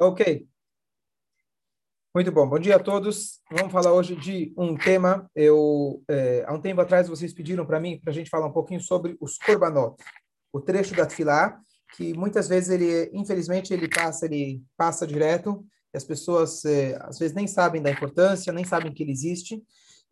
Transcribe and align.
Ok. 0.00 0.44
Muito 2.12 2.32
bom. 2.32 2.48
Bom 2.48 2.58
dia 2.58 2.74
a 2.74 2.80
todos. 2.80 3.40
Vamos 3.48 3.72
falar 3.72 3.92
hoje 3.92 4.16
de 4.16 4.52
um 4.58 4.76
tema. 4.76 5.30
Eu 5.36 6.02
é, 6.10 6.44
há 6.48 6.52
um 6.52 6.60
tempo 6.60 6.80
atrás 6.80 7.08
vocês 7.08 7.32
pediram 7.32 7.64
para 7.64 7.78
mim 7.78 8.00
para 8.00 8.10
a 8.10 8.14
gente 8.14 8.28
falar 8.28 8.46
um 8.48 8.52
pouquinho 8.52 8.80
sobre 8.80 9.16
os 9.20 9.38
korbanot, 9.38 9.94
o 10.52 10.60
trecho 10.60 10.96
da 10.96 11.06
Tfilá, 11.06 11.60
que 11.94 12.12
muitas 12.12 12.48
vezes 12.48 12.70
ele, 12.70 13.08
infelizmente, 13.12 13.72
ele 13.72 13.88
passa, 13.88 14.26
ele 14.26 14.64
passa 14.76 15.06
direto. 15.06 15.64
E 15.94 15.96
as 15.96 16.02
pessoas 16.02 16.64
é, 16.64 16.98
às 17.02 17.20
vezes 17.20 17.36
nem 17.36 17.46
sabem 17.46 17.80
da 17.80 17.92
importância, 17.92 18.52
nem 18.52 18.64
sabem 18.64 18.92
que 18.92 19.04
ele 19.04 19.12
existe. 19.12 19.62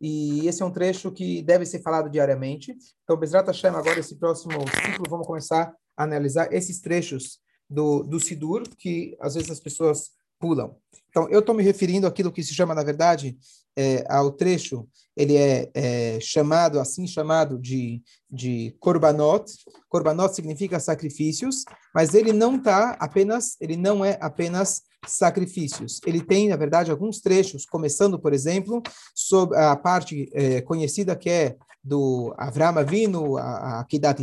E 0.00 0.46
esse 0.46 0.62
é 0.62 0.64
um 0.64 0.72
trecho 0.72 1.10
que 1.10 1.42
deve 1.42 1.66
ser 1.66 1.82
falado 1.82 2.08
diariamente. 2.08 2.72
Então, 3.02 3.16
Bezrat 3.16 3.48
Hashem, 3.48 3.70
agora 3.70 3.98
esse 3.98 4.16
próximo 4.16 4.60
ciclo, 4.60 5.10
vamos 5.10 5.26
começar 5.26 5.74
a 5.96 6.04
analisar 6.04 6.52
esses 6.52 6.80
trechos 6.80 7.42
do, 7.68 8.02
do 8.02 8.20
Sidur, 8.20 8.62
que 8.78 9.16
às 9.20 9.34
vezes 9.34 9.50
as 9.50 9.60
pessoas 9.60 10.10
pulam. 10.38 10.76
Então, 11.08 11.28
eu 11.28 11.40
estou 11.40 11.54
me 11.54 11.62
referindo 11.62 12.06
àquilo 12.06 12.32
que 12.32 12.42
se 12.42 12.54
chama, 12.54 12.74
na 12.74 12.82
verdade, 12.82 13.38
é, 13.76 14.04
ao 14.08 14.32
trecho, 14.32 14.86
ele 15.16 15.36
é, 15.36 15.70
é, 15.74 16.20
chamado, 16.20 16.80
assim 16.80 17.06
chamado, 17.06 17.58
de, 17.58 18.02
de 18.30 18.74
korbanot. 18.80 19.44
Korbanot 19.88 20.34
significa 20.34 20.80
sacrifícios, 20.80 21.64
mas 21.94 22.14
ele 22.14 22.32
não 22.32 22.58
tá 22.60 22.96
apenas, 22.98 23.56
ele 23.60 23.76
não 23.76 24.04
é 24.04 24.18
apenas 24.20 24.82
sacrifícios. 25.06 26.00
Ele 26.06 26.20
tem, 26.20 26.48
na 26.48 26.56
verdade, 26.56 26.90
alguns 26.90 27.20
trechos, 27.20 27.66
começando, 27.66 28.18
por 28.18 28.32
exemplo, 28.32 28.82
sobre 29.14 29.58
a 29.58 29.76
parte 29.76 30.28
é, 30.32 30.60
conhecida 30.60 31.16
que 31.16 31.28
é 31.30 31.56
do 31.82 32.32
Avram 32.38 32.78
Avinu, 32.78 33.36
a, 33.36 33.80
a 33.80 33.84
Kedat 33.84 34.22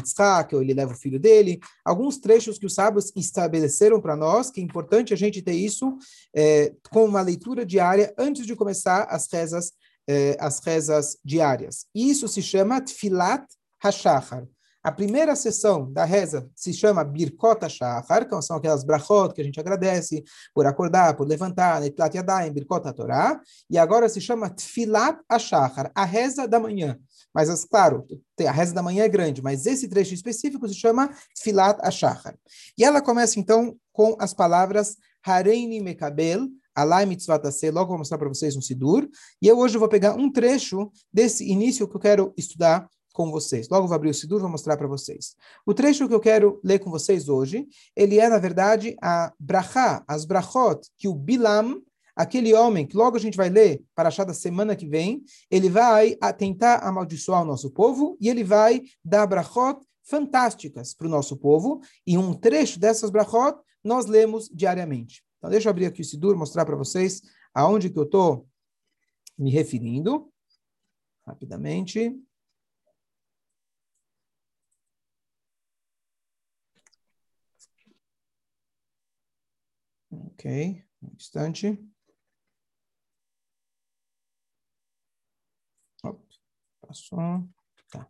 ele 0.53 0.73
leva 0.73 0.93
o 0.93 0.97
filho 0.97 1.19
dele, 1.19 1.59
alguns 1.83 2.17
trechos 2.17 2.57
que 2.57 2.65
os 2.65 2.73
sábios 2.73 3.11
estabeleceram 3.15 3.99
para 3.99 4.15
nós, 4.15 4.49
que 4.49 4.61
é 4.61 4.63
importante 4.63 5.13
a 5.13 5.17
gente 5.17 5.41
ter 5.41 5.53
isso 5.53 5.97
é, 6.33 6.73
com 6.89 7.03
uma 7.03 7.21
leitura 7.21 7.65
diária 7.65 8.13
antes 8.17 8.45
de 8.45 8.55
começar 8.55 9.03
as 9.09 9.27
rezas, 9.31 9.73
é, 10.07 10.37
as 10.39 10.59
rezas 10.59 11.17
diárias. 11.23 11.85
Isso 11.93 12.27
se 12.29 12.41
chama 12.41 12.79
Tfilat 12.79 13.45
HaShachar. 13.83 14.47
A 14.89 14.91
primeira 14.91 15.35
sessão 15.35 15.93
da 15.93 16.03
reza 16.03 16.49
se 16.55 16.73
chama 16.73 17.03
Birkot 17.03 17.63
HaShachar, 17.63 18.27
que 18.27 18.41
são 18.41 18.57
aquelas 18.57 18.83
brachot 18.83 19.35
que 19.35 19.39
a 19.39 19.43
gente 19.43 19.59
agradece 19.59 20.23
por 20.51 20.65
acordar, 20.65 21.15
por 21.15 21.27
levantar, 21.27 21.79
Netlat 21.79 22.15
Yadayim, 22.15 22.51
Birkot 22.51 22.87
HaTorah, 22.87 23.39
e 23.69 23.77
agora 23.77 24.09
se 24.09 24.19
chama 24.19 24.49
Tfilat 24.49 25.19
HaShachar, 25.29 25.91
a 25.93 26.03
reza 26.03 26.47
da 26.47 26.59
manhã. 26.59 26.97
Mas, 27.31 27.63
claro, 27.65 28.03
a 28.43 28.51
reza 28.51 28.73
da 28.73 28.81
manhã 28.81 29.03
é 29.03 29.07
grande, 29.07 29.43
mas 29.43 29.67
esse 29.67 29.87
trecho 29.87 30.15
específico 30.15 30.67
se 30.67 30.73
chama 30.73 31.11
Tfilat 31.35 31.77
HaShachar. 31.83 32.35
E 32.75 32.83
ela 32.83 32.99
começa, 32.99 33.39
então, 33.39 33.77
com 33.93 34.17
as 34.19 34.33
palavras 34.33 34.97
Hareini 35.23 35.79
Mekabel, 35.81 36.47
Alai 36.73 37.05
Mitzvot 37.05 37.43
logo 37.71 37.89
vou 37.89 37.99
mostrar 37.99 38.17
para 38.17 38.27
vocês 38.27 38.55
um 38.55 38.61
Sidur, 38.61 39.07
e 39.39 39.47
eu 39.47 39.59
hoje 39.59 39.77
vou 39.77 39.87
pegar 39.87 40.15
um 40.15 40.31
trecho 40.31 40.91
desse 41.13 41.47
início 41.47 41.87
que 41.87 41.95
eu 41.95 41.99
quero 41.99 42.33
estudar 42.35 42.89
com 43.13 43.31
vocês. 43.31 43.67
Logo 43.69 43.87
vou 43.87 43.95
abrir 43.95 44.09
o 44.09 44.13
Sidur 44.13 44.39
e 44.39 44.41
vou 44.41 44.51
mostrar 44.51 44.77
para 44.77 44.87
vocês. 44.87 45.35
O 45.65 45.73
trecho 45.73 46.07
que 46.07 46.13
eu 46.13 46.19
quero 46.19 46.59
ler 46.63 46.79
com 46.79 46.89
vocês 46.89 47.27
hoje, 47.27 47.67
ele 47.95 48.19
é, 48.19 48.29
na 48.29 48.37
verdade, 48.37 48.95
a 49.01 49.33
brachá, 49.39 50.03
as 50.07 50.25
brachot, 50.25 50.87
que 50.97 51.07
o 51.07 51.13
Bilam, 51.13 51.81
aquele 52.15 52.53
homem 52.53 52.85
que 52.85 52.97
logo 52.97 53.17
a 53.17 53.19
gente 53.19 53.37
vai 53.37 53.49
ler 53.49 53.83
para 53.95 54.09
achar 54.09 54.25
da 54.25 54.33
semana 54.33 54.75
que 54.75 54.87
vem, 54.87 55.23
ele 55.49 55.69
vai 55.69 56.15
tentar 56.37 56.79
amaldiçoar 56.87 57.41
o 57.41 57.45
nosso 57.45 57.71
povo 57.71 58.17
e 58.19 58.29
ele 58.29 58.43
vai 58.43 58.81
dar 59.03 59.25
brachot 59.25 59.79
fantásticas 60.09 60.93
para 60.93 61.05
o 61.05 61.09
nosso 61.09 61.37
povo, 61.37 61.81
e 62.05 62.17
um 62.17 62.33
trecho 62.33 62.79
dessas 62.79 63.11
brachot 63.11 63.59
nós 63.83 64.07
lemos 64.07 64.49
diariamente. 64.49 65.23
Então, 65.37 65.51
deixa 65.51 65.67
eu 65.67 65.71
abrir 65.71 65.85
aqui 65.85 66.01
o 66.01 66.05
Sidur, 66.05 66.35
mostrar 66.35 66.65
para 66.65 66.75
vocês 66.75 67.21
aonde 67.53 67.89
que 67.89 67.97
eu 67.97 68.03
estou 68.03 68.47
me 69.37 69.51
referindo, 69.51 70.27
rapidamente. 71.25 72.13
Ok, 80.39 80.81
um 81.03 81.11
instante. 81.17 81.77
passou. 86.87 87.43
Tá. 87.91 88.07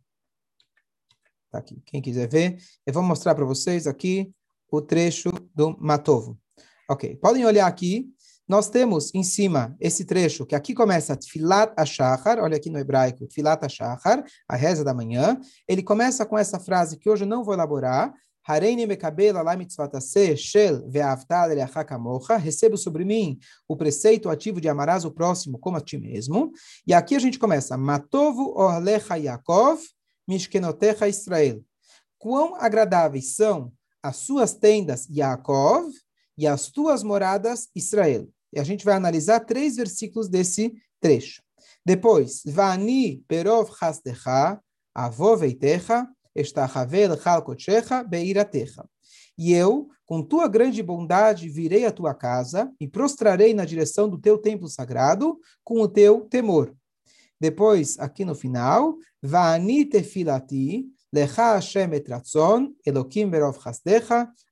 Tá 1.50 1.58
aqui. 1.58 1.82
Quem 1.88 2.00
quiser 2.04 2.30
ver, 2.30 2.62
eu 2.86 2.94
vou 2.94 3.02
mostrar 3.02 3.34
para 3.34 3.46
vocês 3.46 3.88
aqui 3.88 4.32
o 4.72 4.80
trecho 4.80 5.32
do 5.56 5.76
Matovo. 5.80 6.40
Ok, 6.88 7.16
podem 7.16 7.48
olhar 7.48 7.66
aqui. 7.66 8.14
Nós 8.48 8.70
temos 8.70 9.12
em 9.16 9.24
cima 9.24 9.76
esse 9.80 10.06
trecho 10.06 10.46
que 10.46 10.54
aqui 10.54 10.76
começa 10.76 11.18
Tfilat 11.18 11.74
Ashachar, 11.76 12.38
olha 12.38 12.58
aqui 12.58 12.70
no 12.70 12.78
hebraico, 12.78 13.26
Tfilat 13.26 13.66
Ashachar, 13.66 14.24
a 14.48 14.56
reza 14.56 14.84
da 14.84 14.94
manhã. 14.94 15.42
Ele 15.68 15.82
começa 15.82 16.28
com 16.28 16.38
essa 16.38 16.60
frase 16.60 17.00
que 17.00 17.10
hoje 17.10 17.24
eu 17.24 17.28
não 17.28 17.44
vou 17.44 17.56
elaborar, 17.56 18.14
Shel. 20.38 20.84
Recebo 22.40 22.78
sobre 22.78 23.06
mim 23.06 23.38
o 23.68 23.76
preceito 23.76 24.30
ativo 24.30 24.60
de 24.60 24.68
amarás 24.68 25.06
o 25.06 25.12
próximo 25.12 25.60
como 25.60 25.78
a 25.78 25.82
ti 25.82 25.98
mesmo. 25.98 26.52
E 26.88 26.94
aqui 26.94 27.16
a 27.16 27.20
gente 27.20 27.38
começa. 27.38 27.78
Matovu 27.78 28.54
orlecha 28.58 29.18
Yaakov 29.18 29.80
mishkenotecha 30.28 31.08
Israel. 31.08 31.64
Quão 32.18 32.56
agradáveis 32.56 33.36
são 33.36 33.72
as 34.02 34.18
suas 34.18 34.54
tendas, 34.54 35.08
Yaakov, 35.10 35.92
e 36.38 36.48
as 36.48 36.70
tuas 36.70 37.04
moradas, 37.04 37.68
Israel. 37.76 38.30
E 38.54 38.60
a 38.60 38.64
gente 38.64 38.86
vai 38.86 38.96
analisar 38.96 39.42
três 39.42 39.76
versículos 39.76 40.30
desse 40.30 40.74
trecho. 41.02 41.44
Depois, 41.86 42.42
Vani 42.46 43.24
perov 43.28 43.70
hasdecha, 43.82 44.60
avoveitecha, 44.96 46.08
e 49.40 49.54
eu, 49.54 49.88
com 50.06 50.22
tua 50.22 50.50
grande 50.50 50.84
bondade, 50.84 51.48
virei 51.48 51.86
à 51.86 51.92
tua 51.92 52.14
casa 52.14 52.70
e 52.78 52.86
prostrarei 52.88 53.54
na 53.54 53.64
direção 53.64 54.10
do 54.10 54.18
teu 54.18 54.38
templo 54.38 54.68
sagrado 54.68 55.40
com 55.64 55.80
o 55.82 55.88
teu 55.88 56.22
temor. 56.22 56.76
Depois, 57.40 57.98
aqui 58.00 58.26
no 58.26 58.36
final, 58.36 58.98
Va'ani 59.24 59.90
Elokim 62.86 63.32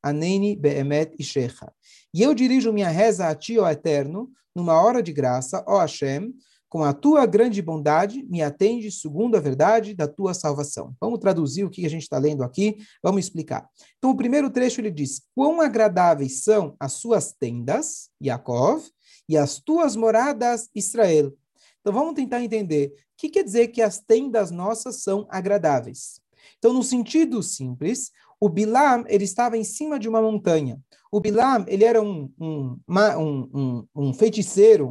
aneni 0.02 0.56
beemet 0.56 1.16
ishecha. 1.20 1.72
E 2.14 2.22
eu 2.24 2.34
dirijo 2.34 2.72
minha 2.72 2.90
reza 2.90 3.28
a 3.28 3.36
ti, 3.36 3.60
ó 3.60 3.70
Eterno, 3.70 4.32
numa 4.56 4.82
hora 4.82 5.04
de 5.04 5.12
graça, 5.12 5.64
ó 5.68 5.80
Hashem, 5.82 6.34
com 6.70 6.84
a 6.84 6.94
tua 6.94 7.26
grande 7.26 7.62
bondade, 7.62 8.24
me 8.24 8.42
atende 8.42 8.92
segundo 8.92 9.36
a 9.36 9.40
verdade 9.40 9.94
da 9.94 10.08
tua 10.08 10.34
salvação. 10.34 10.94
Vamos 11.00 11.20
traduzir 11.20 11.64
o 11.64 11.70
que 11.70 11.86
a 11.86 11.90
gente 11.90 12.04
está 12.04 12.18
lendo 12.18 12.44
aqui, 12.44 12.78
vamos 13.02 13.24
explicar. 13.24 13.68
Então, 13.98 14.12
o 14.12 14.18
primeiro 14.18 14.50
trecho 14.50 14.82
ele 14.82 14.92
diz: 14.92 15.22
Quão 15.34 15.62
agradáveis 15.62 16.44
são 16.44 16.76
as 16.80 16.94
suas 16.94 17.34
tendas, 17.34 18.10
Yaakov, 18.22 18.84
e 19.30 19.38
as 19.38 19.60
tuas 19.60 19.96
moradas, 19.96 20.70
Israel. 20.74 21.34
Então, 21.82 21.94
vamos 21.94 22.16
tentar 22.16 22.44
entender 22.44 22.88
o 22.88 22.94
que 23.18 23.30
quer 23.30 23.44
dizer 23.44 23.70
que 23.70 23.82
as 23.82 24.00
tendas 24.00 24.52
nossas 24.52 25.04
são 25.04 25.26
agradáveis. 25.30 26.22
Então, 26.58 26.74
no 26.74 26.84
sentido 26.84 27.42
simples, 27.44 28.12
o 28.40 28.50
Bilam 28.50 29.03
ele 29.08 29.24
estava 29.24 29.58
em 29.58 29.64
cima 29.64 30.00
de 30.00 30.08
uma 30.08 30.22
montanha. 30.22 30.80
O 31.12 31.20
Bilam 31.20 31.66
ele 31.68 31.84
era 31.84 32.02
um, 32.02 32.31
um, 32.40 32.80
um, 32.88 33.88
um 33.96 34.14
feiticeiro, 34.14 34.90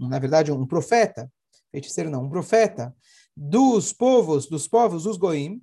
na 0.00 0.18
verdade 0.18 0.52
um 0.52 0.66
profeta, 0.66 1.30
feiticeiro 1.70 2.10
não, 2.10 2.24
um 2.24 2.30
profeta 2.30 2.94
dos 3.36 3.92
povos, 3.92 4.46
dos 4.46 4.66
povos 4.66 5.04
dos 5.04 5.16
Goim, 5.16 5.60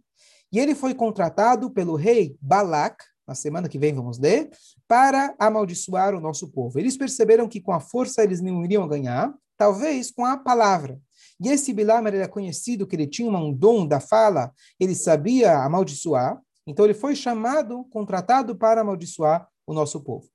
e 0.51 0.59
ele 0.59 0.75
foi 0.75 0.93
contratado 0.93 1.71
pelo 1.71 1.95
rei 1.95 2.37
Balak, 2.39 3.03
na 3.27 3.33
semana 3.33 3.67
que 3.67 3.79
vem 3.79 3.93
vamos 3.93 4.19
ler, 4.19 4.49
para 4.87 5.33
amaldiçoar 5.39 6.13
o 6.13 6.19
nosso 6.19 6.49
povo. 6.49 6.77
Eles 6.77 6.95
perceberam 6.95 7.47
que 7.47 7.59
com 7.59 7.71
a 7.71 7.79
força 7.79 8.23
eles 8.23 8.41
não 8.41 8.63
iriam 8.63 8.87
ganhar, 8.87 9.33
talvez 9.57 10.11
com 10.11 10.25
a 10.25 10.37
palavra. 10.37 10.99
E 11.41 11.49
esse 11.49 11.73
Bilam 11.73 12.05
era 12.05 12.27
conhecido 12.27 12.85
que 12.85 12.95
ele 12.95 13.07
tinha 13.07 13.29
um 13.29 13.51
dom 13.51 13.87
da 13.87 13.99
fala, 13.99 14.51
ele 14.79 14.93
sabia 14.93 15.57
amaldiçoar, 15.57 16.39
então 16.65 16.85
ele 16.85 16.93
foi 16.93 17.15
chamado, 17.15 17.83
contratado 17.85 18.55
para 18.55 18.81
amaldiçoar 18.81 19.47
o 19.67 19.73
nosso 19.73 20.01
povo. 20.01 20.27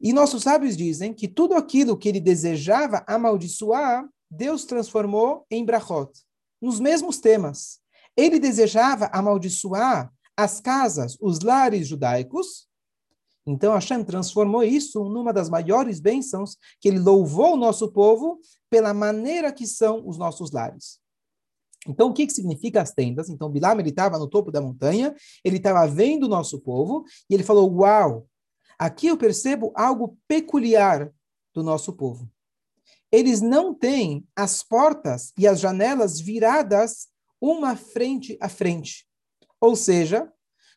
E 0.00 0.12
nossos 0.12 0.42
sábios 0.42 0.76
dizem 0.76 1.12
que 1.12 1.26
tudo 1.26 1.54
aquilo 1.54 1.96
que 1.96 2.08
ele 2.08 2.20
desejava 2.20 3.02
amaldiçoar, 3.06 4.08
Deus 4.30 4.64
transformou 4.64 5.44
em 5.50 5.64
brachot, 5.64 6.12
nos 6.60 6.78
mesmos 6.78 7.18
temas. 7.18 7.80
Ele 8.16 8.38
desejava 8.38 9.06
amaldiçoar 9.12 10.12
as 10.36 10.60
casas, 10.60 11.16
os 11.20 11.40
lares 11.40 11.88
judaicos. 11.88 12.68
Então 13.44 13.72
Hashem 13.72 14.04
transformou 14.04 14.62
isso 14.62 15.02
numa 15.04 15.32
das 15.32 15.48
maiores 15.48 15.98
bênçãos 15.98 16.56
que 16.80 16.88
ele 16.88 16.98
louvou 16.98 17.54
o 17.54 17.56
nosso 17.56 17.90
povo 17.90 18.38
pela 18.70 18.94
maneira 18.94 19.52
que 19.52 19.66
são 19.66 20.06
os 20.06 20.18
nossos 20.18 20.52
lares. 20.52 21.00
Então, 21.86 22.08
o 22.08 22.12
que, 22.12 22.26
que 22.26 22.32
significa 22.32 22.82
as 22.82 22.92
tendas? 22.92 23.28
Então, 23.28 23.50
Bilam, 23.50 23.78
ele 23.78 23.90
estava 23.90 24.18
no 24.18 24.28
topo 24.28 24.50
da 24.50 24.60
montanha, 24.60 25.14
ele 25.44 25.58
estava 25.58 25.86
vendo 25.86 26.24
o 26.24 26.28
nosso 26.28 26.60
povo, 26.60 27.04
e 27.30 27.34
ele 27.34 27.44
falou, 27.44 27.72
uau, 27.72 28.26
Aqui 28.78 29.08
eu 29.08 29.16
percebo 29.16 29.72
algo 29.74 30.16
peculiar 30.28 31.10
do 31.52 31.64
nosso 31.64 31.92
povo. 31.92 32.30
Eles 33.10 33.40
não 33.40 33.74
têm 33.74 34.24
as 34.36 34.62
portas 34.62 35.32
e 35.36 35.48
as 35.48 35.58
janelas 35.58 36.20
viradas 36.20 37.08
uma 37.40 37.74
frente 37.74 38.38
a 38.40 38.48
frente. 38.48 39.06
Ou 39.60 39.74
seja, 39.74 40.30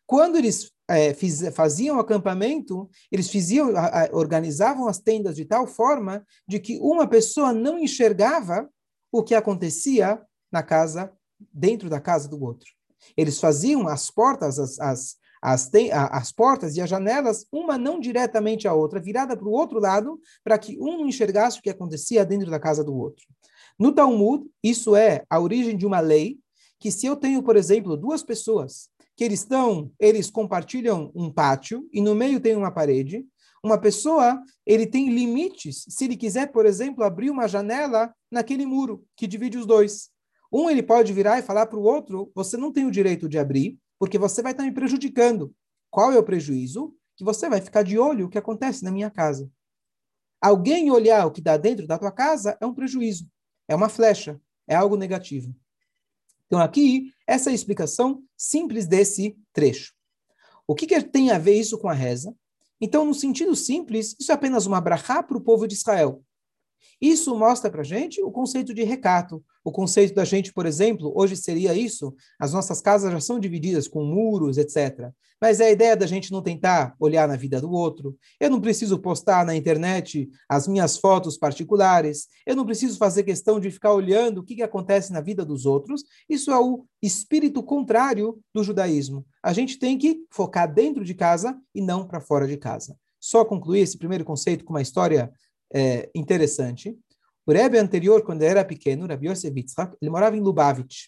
quando 0.08 0.38
eles 0.38 0.72
é, 0.88 1.14
fiz, 1.14 1.42
faziam 1.54 2.00
acampamento, 2.00 2.90
eles 3.12 3.30
fiziam, 3.30 3.76
a, 3.78 4.06
a, 4.06 4.10
organizavam 4.14 4.88
as 4.88 4.98
tendas 4.98 5.36
de 5.36 5.46
tal 5.46 5.68
forma 5.68 6.26
de 6.48 6.60
que 6.60 6.80
uma 6.80 7.08
pessoa 7.08 7.54
não 7.54 7.78
enxergava 7.78 8.68
o 9.12 9.22
que 9.22 9.36
acontecia 9.36 10.20
na 10.52 10.62
casa, 10.62 11.12
dentro 11.54 11.90
da 11.90 12.00
casa 12.00 12.28
do 12.28 12.42
outro. 12.44 12.70
Eles 13.18 13.40
faziam 13.40 13.88
as 13.88 14.12
portas, 14.12 14.60
as, 14.60 14.80
as, 14.80 15.18
as, 15.42 15.70
as 15.94 16.32
portas 16.32 16.76
e 16.76 16.82
as 16.82 16.90
janelas, 16.90 17.46
uma 17.52 17.78
não 17.78 18.00
diretamente 18.00 18.68
à 18.68 18.74
outra, 18.74 19.00
virada 19.00 19.36
para 19.36 19.48
o 19.48 19.52
outro 19.52 19.80
lado, 19.80 20.20
para 20.44 20.58
que 20.58 20.78
um 20.80 21.00
não 21.00 21.08
enxergasse 21.08 21.60
o 21.60 21.62
que 21.62 21.70
acontecia 21.70 22.26
dentro 22.26 22.52
da 22.52 22.60
casa 22.60 22.84
do 22.84 22.96
outro. 22.96 23.26
No 23.80 23.92
Talmud, 23.92 24.46
isso 24.64 24.96
é 24.96 25.24
a 25.30 25.40
origem 25.40 25.76
de 25.76 25.86
uma 25.86 26.00
lei 26.00 26.38
que 26.80 26.92
se 26.92 27.06
eu 27.06 27.16
tenho, 27.16 27.42
por 27.42 27.56
exemplo, 27.56 27.98
duas 27.98 28.24
pessoas 28.24 28.90
que 29.16 29.24
eles 29.24 29.40
estão, 29.40 29.92
eles 30.00 30.30
compartilham 30.30 31.12
um 31.16 31.32
pátio 31.32 31.88
e 31.92 32.02
no 32.02 32.16
meio 32.16 32.40
tem 32.40 32.56
uma 32.56 32.72
parede, 32.72 33.26
uma 33.64 33.78
pessoa, 33.78 34.42
ele 34.66 34.88
tem 34.88 35.10
limites, 35.10 35.86
se 35.88 36.06
ele 36.06 36.18
quiser, 36.18 36.52
por 36.52 36.66
exemplo, 36.66 37.04
abrir 37.04 37.30
uma 37.30 37.48
janela 37.48 38.14
naquele 38.32 38.66
muro 38.66 39.04
que 39.16 39.28
divide 39.28 39.58
os 39.58 39.66
dois. 39.66 40.11
Um 40.52 40.70
ele 40.70 40.84
pode 40.84 41.14
virar 41.14 41.40
e 41.40 41.44
falar 41.44 41.66
para 41.68 41.80
o 41.80 41.84
outro: 41.84 42.32
você 42.36 42.58
não 42.58 42.72
tem 42.72 42.86
o 42.86 42.92
direito 42.92 43.30
de 43.30 43.40
abrir, 43.40 43.80
porque 43.98 44.18
você 44.18 44.42
vai 44.42 44.52
estar 44.52 44.64
me 44.64 44.72
prejudicando. 44.72 45.54
Qual 45.90 46.12
é 46.12 46.18
o 46.18 46.24
prejuízo? 46.24 46.96
Que 47.16 47.24
você 47.24 47.50
vai 47.50 47.62
ficar 47.62 47.84
de 47.84 47.98
olho 47.98 48.26
o 48.26 48.30
que 48.30 48.38
acontece 48.38 48.84
na 48.84 48.92
minha 48.92 49.10
casa. 49.10 49.50
Alguém 50.42 50.90
olhar 50.90 51.26
o 51.28 51.32
que 51.32 51.42
dá 51.42 51.56
dentro 51.56 51.86
da 51.86 52.00
tua 52.00 52.12
casa 52.12 52.58
é 52.60 52.66
um 52.66 52.74
prejuízo, 52.74 53.30
é 53.68 53.76
uma 53.76 53.90
flecha, 53.90 54.42
é 54.68 54.76
algo 54.76 54.96
negativo. 54.96 55.56
Então, 56.48 56.60
aqui, 56.60 57.14
essa 57.28 57.50
é 57.50 57.52
a 57.52 57.56
explicação 57.56 58.24
simples 58.36 58.88
desse 58.88 59.38
trecho. 59.54 59.94
O 60.68 60.76
que, 60.76 60.88
que 60.88 61.02
tem 61.02 61.32
a 61.32 61.38
ver 61.38 61.54
isso 61.54 61.78
com 61.78 61.88
a 61.88 61.94
reza? 61.94 62.36
Então, 62.80 63.06
no 63.06 63.14
sentido 63.14 63.56
simples, 63.56 64.16
isso 64.20 64.32
é 64.32 64.36
apenas 64.36 64.66
uma 64.66 64.82
brachá 64.82 65.22
para 65.22 65.38
o 65.38 65.42
povo 65.42 65.68
de 65.68 65.76
Israel. 65.76 66.24
Isso 67.02 67.36
mostra 67.36 67.70
para 67.70 67.82
a 67.82 67.86
gente 67.86 68.22
o 68.22 68.32
conceito 68.32 68.74
de 68.74 68.84
recato. 68.84 69.44
O 69.64 69.72
conceito 69.72 70.14
da 70.14 70.26
gente, 70.26 70.52
por 70.54 70.66
exemplo, 70.66 71.12
hoje 71.16 71.36
seria 71.36 71.74
isso: 71.74 72.14
as 72.40 72.54
nossas 72.54 72.82
casas 72.82 73.12
já 73.12 73.20
são 73.20 73.40
divididas 73.40 73.88
com 73.88 74.04
muros, 74.04 74.58
etc. 74.58 75.12
Mas 75.42 75.60
é 75.60 75.66
a 75.66 75.72
ideia 75.72 75.98
da 75.98 76.06
gente 76.06 76.32
não 76.32 76.42
tentar 76.42 76.96
olhar 77.00 77.28
na 77.28 77.36
vida 77.36 77.60
do 77.60 77.72
outro. 77.72 78.16
Eu 78.40 78.50
não 78.50 78.62
preciso 78.62 79.00
postar 79.00 79.44
na 79.44 79.56
internet 79.56 80.30
as 80.48 80.68
minhas 80.68 80.98
fotos 80.98 81.36
particulares. 81.36 82.28
Eu 82.46 82.56
não 82.56 82.64
preciso 82.64 82.96
fazer 83.00 83.24
questão 83.24 83.60
de 83.60 83.72
ficar 83.72 83.92
olhando 83.92 84.38
o 84.38 84.44
que, 84.44 84.56
que 84.56 84.62
acontece 84.62 85.12
na 85.12 85.20
vida 85.20 85.44
dos 85.44 85.66
outros. 85.66 86.04
Isso 86.30 86.52
é 86.52 86.60
o 86.60 86.86
espírito 87.02 87.64
contrário 87.64 88.40
do 88.54 88.64
judaísmo. 88.64 89.26
A 89.42 89.52
gente 89.52 89.80
tem 89.80 89.98
que 89.98 90.24
focar 90.30 90.72
dentro 90.72 91.04
de 91.04 91.16
casa 91.16 91.60
e 91.74 91.82
não 91.82 92.06
para 92.08 92.22
fora 92.22 92.48
de 92.48 92.58
casa. 92.58 92.96
Só 93.20 93.44
concluir 93.44 93.82
esse 93.82 93.98
primeiro 93.98 94.26
conceito 94.26 94.64
com 94.64 94.74
uma 94.74 94.82
história 94.82 95.32
é, 95.74 96.10
interessante. 96.14 96.98
O 97.46 97.52
Rebbe 97.52 97.78
anterior, 97.78 98.24
quando 98.24 98.42
ele 98.42 98.52
era 98.52 98.66
pequeno, 98.66 99.08
Rabbi 99.08 99.28
Yosef 99.28 99.58
Yitzhak, 99.58 99.98
ele 100.02 100.12
morava 100.12 100.38
em 100.38 100.42
Lubavitch, 100.42 101.08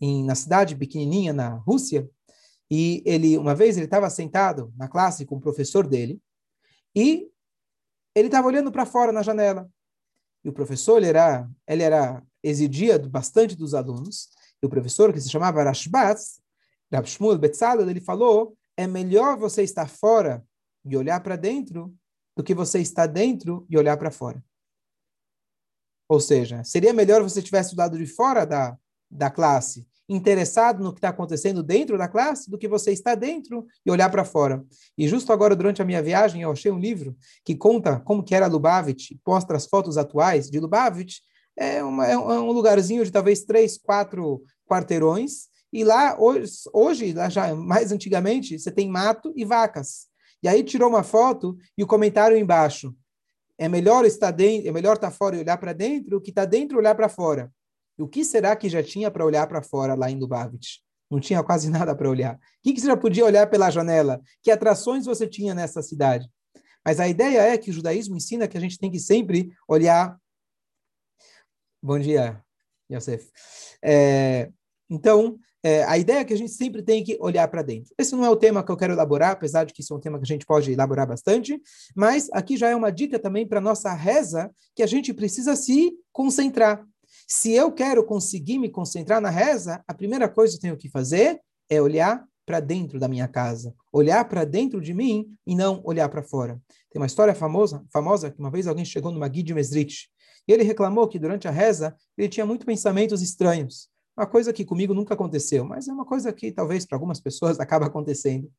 em, 0.00 0.24
na 0.24 0.34
cidade 0.34 0.76
pequenininha 0.76 1.32
na 1.32 1.54
Rússia, 1.54 2.08
e 2.70 3.02
ele 3.06 3.38
uma 3.38 3.54
vez 3.54 3.76
ele 3.76 3.86
estava 3.86 4.10
sentado 4.10 4.72
na 4.76 4.88
classe 4.88 5.24
com 5.24 5.36
o 5.36 5.40
professor 5.40 5.86
dele, 5.86 6.20
e 6.94 7.30
ele 8.14 8.28
estava 8.28 8.46
olhando 8.46 8.70
para 8.70 8.84
fora 8.84 9.12
na 9.12 9.22
janela. 9.22 9.68
E 10.44 10.48
o 10.48 10.52
professor, 10.52 10.98
ele 10.98 11.06
era, 11.06 11.48
ele 11.66 11.82
era 11.82 12.22
exigia 12.42 12.98
bastante 12.98 13.56
dos 13.56 13.74
alunos, 13.74 14.28
e 14.62 14.66
o 14.66 14.68
professor, 14.68 15.12
que 15.12 15.20
se 15.20 15.30
chamava 15.30 15.62
Rashbaz, 15.62 16.40
Rab 16.92 17.06
Shmuel 17.06 17.38
Betzalel, 17.38 17.88
ele 17.88 18.00
falou, 18.00 18.56
é 18.76 18.86
melhor 18.86 19.36
você 19.36 19.62
estar 19.62 19.88
fora 19.88 20.44
e 20.84 20.96
olhar 20.96 21.20
para 21.20 21.36
dentro 21.36 21.94
do 22.38 22.44
que 22.44 22.54
você 22.54 22.78
estar 22.78 23.08
dentro 23.08 23.66
e 23.68 23.76
olhar 23.76 23.96
para 23.96 24.12
fora. 24.12 24.40
Ou 26.08 26.20
seja, 26.20 26.62
seria 26.62 26.92
melhor 26.92 27.20
você 27.20 27.42
tivesse 27.42 27.74
do 27.74 27.78
lado 27.78 27.98
de 27.98 28.06
fora 28.06 28.46
da, 28.46 28.78
da 29.10 29.28
classe, 29.28 29.84
interessado 30.08 30.80
no 30.80 30.92
que 30.92 30.98
está 30.98 31.08
acontecendo 31.08 31.64
dentro 31.64 31.98
da 31.98 32.06
classe, 32.06 32.48
do 32.48 32.56
que 32.56 32.68
você 32.68 32.92
estar 32.92 33.16
dentro 33.16 33.66
e 33.84 33.90
olhar 33.90 34.08
para 34.08 34.24
fora. 34.24 34.64
E 34.96 35.08
justo 35.08 35.32
agora, 35.32 35.56
durante 35.56 35.82
a 35.82 35.84
minha 35.84 36.00
viagem, 36.00 36.42
eu 36.42 36.52
achei 36.52 36.70
um 36.70 36.78
livro 36.78 37.16
que 37.44 37.56
conta 37.56 37.98
como 37.98 38.22
que 38.22 38.36
era 38.36 38.46
Lubavitch, 38.46 39.16
mostra 39.26 39.56
as 39.56 39.66
fotos 39.66 39.98
atuais 39.98 40.48
de 40.48 40.60
Lubavitch. 40.60 41.18
É, 41.56 41.82
uma, 41.82 42.06
é 42.06 42.16
um 42.16 42.52
lugarzinho 42.52 43.04
de 43.04 43.10
talvez 43.10 43.44
três, 43.44 43.76
quatro 43.76 44.44
quarteirões, 44.64 45.48
e 45.72 45.82
lá, 45.84 46.16
hoje, 46.18 46.52
hoje, 46.72 47.12
lá 47.12 47.28
já 47.28 47.54
mais 47.54 47.90
antigamente, 47.92 48.58
você 48.58 48.70
tem 48.70 48.88
mato 48.88 49.32
e 49.36 49.44
vacas. 49.44 50.07
E 50.42 50.48
aí 50.48 50.62
tirou 50.62 50.88
uma 50.88 51.02
foto 51.02 51.56
e 51.76 51.82
o 51.82 51.86
comentário 51.86 52.36
embaixo. 52.36 52.94
É 53.56 53.68
melhor 53.68 54.04
estar 54.04 54.30
dentro, 54.30 54.68
é 54.68 54.72
melhor 54.72 54.94
estar 54.94 55.10
fora 55.10 55.36
e 55.36 55.40
olhar 55.40 55.58
para 55.58 55.72
dentro, 55.72 56.20
que 56.20 56.30
está 56.30 56.44
dentro 56.44 56.78
olhar 56.78 56.94
para 56.94 57.08
fora. 57.08 57.52
E 57.98 58.02
o 58.02 58.08
que 58.08 58.24
será 58.24 58.54
que 58.54 58.68
já 58.68 58.82
tinha 58.82 59.10
para 59.10 59.24
olhar 59.24 59.46
para 59.48 59.62
fora 59.62 59.94
lá 59.94 60.08
em 60.10 60.18
Lubavitch? 60.18 60.76
Não 61.10 61.18
tinha 61.18 61.42
quase 61.42 61.68
nada 61.70 61.94
para 61.94 62.08
olhar. 62.08 62.36
O 62.36 62.38
que, 62.62 62.72
que 62.72 62.80
você 62.80 62.86
já 62.86 62.96
podia 62.96 63.24
olhar 63.24 63.48
pela 63.48 63.70
janela? 63.70 64.20
Que 64.42 64.50
atrações 64.50 65.04
você 65.04 65.26
tinha 65.26 65.54
nessa 65.54 65.82
cidade? 65.82 66.28
Mas 66.84 67.00
a 67.00 67.08
ideia 67.08 67.40
é 67.40 67.58
que 67.58 67.70
o 67.70 67.72
judaísmo 67.72 68.16
ensina 68.16 68.46
que 68.46 68.56
a 68.56 68.60
gente 68.60 68.78
tem 68.78 68.90
que 68.90 69.00
sempre 69.00 69.52
olhar. 69.66 70.16
Bom 71.82 71.98
dia, 71.98 72.42
Yosef. 72.90 73.30
É, 73.82 74.50
então, 74.88 75.38
é, 75.68 75.84
a 75.84 75.98
ideia 75.98 76.20
é 76.20 76.24
que 76.24 76.32
a 76.32 76.36
gente 76.36 76.52
sempre 76.52 76.82
tem 76.82 77.04
que 77.04 77.18
olhar 77.20 77.46
para 77.46 77.60
dentro. 77.60 77.92
Esse 77.98 78.16
não 78.16 78.24
é 78.24 78.30
o 78.30 78.36
tema 78.36 78.64
que 78.64 78.72
eu 78.72 78.76
quero 78.76 78.94
elaborar, 78.94 79.32
apesar 79.32 79.64
de 79.64 79.74
que 79.74 79.82
isso 79.82 79.92
é 79.92 79.96
um 79.96 80.00
tema 80.00 80.16
que 80.16 80.24
a 80.24 80.26
gente 80.26 80.46
pode 80.46 80.72
elaborar 80.72 81.06
bastante, 81.06 81.60
mas 81.94 82.30
aqui 82.32 82.56
já 82.56 82.70
é 82.70 82.74
uma 82.74 82.90
dica 82.90 83.18
também 83.18 83.46
para 83.46 83.60
nossa 83.60 83.92
reza, 83.92 84.50
que 84.74 84.82
a 84.82 84.86
gente 84.86 85.12
precisa 85.12 85.54
se 85.54 85.92
concentrar. 86.10 86.82
Se 87.26 87.52
eu 87.52 87.70
quero 87.70 88.02
conseguir 88.02 88.58
me 88.58 88.70
concentrar 88.70 89.20
na 89.20 89.28
reza, 89.28 89.84
a 89.86 89.92
primeira 89.92 90.26
coisa 90.26 90.52
que 90.52 90.58
eu 90.58 90.62
tenho 90.62 90.76
que 90.78 90.88
fazer 90.88 91.38
é 91.68 91.82
olhar 91.82 92.24
para 92.46 92.60
dentro 92.60 92.98
da 92.98 93.06
minha 93.06 93.28
casa, 93.28 93.74
olhar 93.92 94.24
para 94.26 94.44
dentro 94.44 94.80
de 94.80 94.94
mim 94.94 95.26
e 95.46 95.54
não 95.54 95.82
olhar 95.84 96.08
para 96.08 96.22
fora. 96.22 96.58
Tem 96.90 96.98
uma 96.98 97.06
história 97.06 97.34
famosa, 97.34 97.84
famosa 97.92 98.30
que 98.30 98.38
uma 98.38 98.50
vez 98.50 98.66
alguém 98.66 98.86
chegou 98.86 99.12
numa 99.12 99.28
Guide 99.28 99.52
Mesrit 99.52 100.08
e 100.46 100.52
ele 100.52 100.62
reclamou 100.62 101.06
que 101.06 101.18
durante 101.18 101.46
a 101.46 101.50
reza 101.50 101.94
ele 102.16 102.30
tinha 102.30 102.46
muitos 102.46 102.64
pensamentos 102.64 103.20
estranhos. 103.20 103.90
Uma 104.18 104.26
coisa 104.26 104.52
que 104.52 104.64
comigo 104.64 104.92
nunca 104.92 105.14
aconteceu, 105.14 105.64
mas 105.64 105.86
é 105.86 105.92
uma 105.92 106.04
coisa 106.04 106.32
que 106.32 106.50
talvez 106.50 106.84
para 106.84 106.96
algumas 106.96 107.20
pessoas 107.20 107.58
acaba 107.60 107.86
acontecendo. 107.86 108.50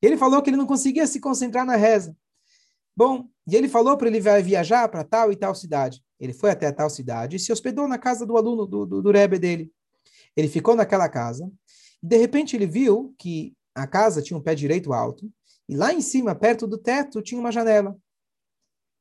E 0.00 0.06
ele 0.06 0.16
falou 0.16 0.40
que 0.40 0.50
ele 0.50 0.56
não 0.56 0.66
conseguia 0.66 1.04
se 1.04 1.18
concentrar 1.18 1.66
na 1.66 1.74
reza. 1.74 2.16
Bom, 2.96 3.28
e 3.44 3.56
ele 3.56 3.68
falou 3.68 3.96
para 3.96 4.06
ele 4.06 4.20
vai 4.20 4.40
viajar 4.40 4.88
para 4.88 5.02
tal 5.02 5.32
e 5.32 5.36
tal 5.36 5.52
cidade. 5.52 6.00
Ele 6.20 6.32
foi 6.32 6.52
até 6.52 6.68
a 6.68 6.72
tal 6.72 6.88
cidade 6.88 7.34
e 7.34 7.40
se 7.40 7.50
hospedou 7.50 7.88
na 7.88 7.98
casa 7.98 8.24
do 8.24 8.36
aluno 8.36 8.64
do, 8.64 8.86
do, 8.86 9.02
do 9.02 9.10
Rebbe 9.10 9.36
dele. 9.36 9.72
Ele 10.36 10.46
ficou 10.46 10.76
naquela 10.76 11.08
casa 11.08 11.50
e 12.00 12.06
de 12.06 12.16
repente 12.16 12.54
ele 12.54 12.66
viu 12.66 13.12
que 13.18 13.52
a 13.74 13.88
casa 13.88 14.22
tinha 14.22 14.38
um 14.38 14.42
pé 14.42 14.54
direito 14.54 14.92
alto 14.92 15.28
e 15.68 15.74
lá 15.74 15.92
em 15.92 16.00
cima, 16.00 16.36
perto 16.36 16.68
do 16.68 16.78
teto, 16.78 17.20
tinha 17.20 17.40
uma 17.40 17.50
janela. 17.50 17.98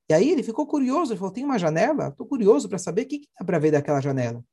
E 0.09 0.13
aí 0.15 0.31
ele 0.31 0.41
ficou 0.41 0.65
curioso, 0.65 1.11
ele 1.11 1.19
falou, 1.19 1.33
tem 1.33 1.45
uma 1.45 1.59
janela? 1.59 2.07
Estou 2.07 2.25
curioso 2.25 2.67
para 2.67 2.79
saber 2.79 3.03
o 3.03 3.07
que, 3.07 3.19
que 3.19 3.27
dá 3.39 3.45
para 3.45 3.59
ver 3.59 3.71
daquela 3.71 4.01
janela. 4.01 4.43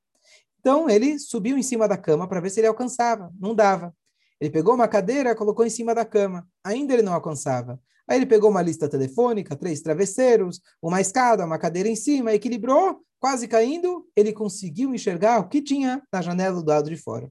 Então 0.66 0.90
ele 0.90 1.16
subiu 1.16 1.56
em 1.56 1.62
cima 1.62 1.86
da 1.86 1.96
cama 1.96 2.26
para 2.26 2.40
ver 2.40 2.50
se 2.50 2.58
ele 2.58 2.66
alcançava. 2.66 3.32
Não 3.38 3.54
dava. 3.54 3.94
Ele 4.40 4.50
pegou 4.50 4.74
uma 4.74 4.88
cadeira, 4.88 5.32
colocou 5.32 5.64
em 5.64 5.70
cima 5.70 5.94
da 5.94 6.04
cama. 6.04 6.44
Ainda 6.64 6.92
ele 6.92 7.02
não 7.02 7.14
alcançava. 7.14 7.80
Aí 8.08 8.18
ele 8.18 8.26
pegou 8.26 8.50
uma 8.50 8.62
lista 8.62 8.88
telefônica, 8.88 9.54
três 9.54 9.80
travesseiros, 9.80 10.60
uma 10.82 11.00
escada, 11.00 11.46
uma 11.46 11.56
cadeira 11.56 11.88
em 11.88 11.94
cima, 11.94 12.34
equilibrou, 12.34 13.00
quase 13.20 13.46
caindo. 13.46 14.08
Ele 14.16 14.32
conseguiu 14.32 14.92
enxergar 14.92 15.38
o 15.38 15.48
que 15.48 15.62
tinha 15.62 16.02
na 16.12 16.20
janela 16.20 16.60
do 16.60 16.68
lado 16.68 16.90
de 16.90 16.96
fora. 16.96 17.30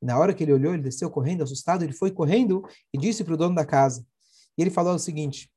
Na 0.00 0.16
hora 0.16 0.32
que 0.32 0.44
ele 0.44 0.52
olhou, 0.52 0.72
ele 0.72 0.84
desceu 0.84 1.10
correndo, 1.10 1.42
assustado. 1.42 1.82
Ele 1.82 1.92
foi 1.92 2.12
correndo 2.12 2.64
e 2.94 2.96
disse 2.96 3.24
para 3.24 3.34
o 3.34 3.36
dono 3.36 3.56
da 3.56 3.66
casa. 3.66 4.06
E 4.56 4.62
ele 4.62 4.70
falou 4.70 4.94
o 4.94 5.00
seguinte: 5.00 5.50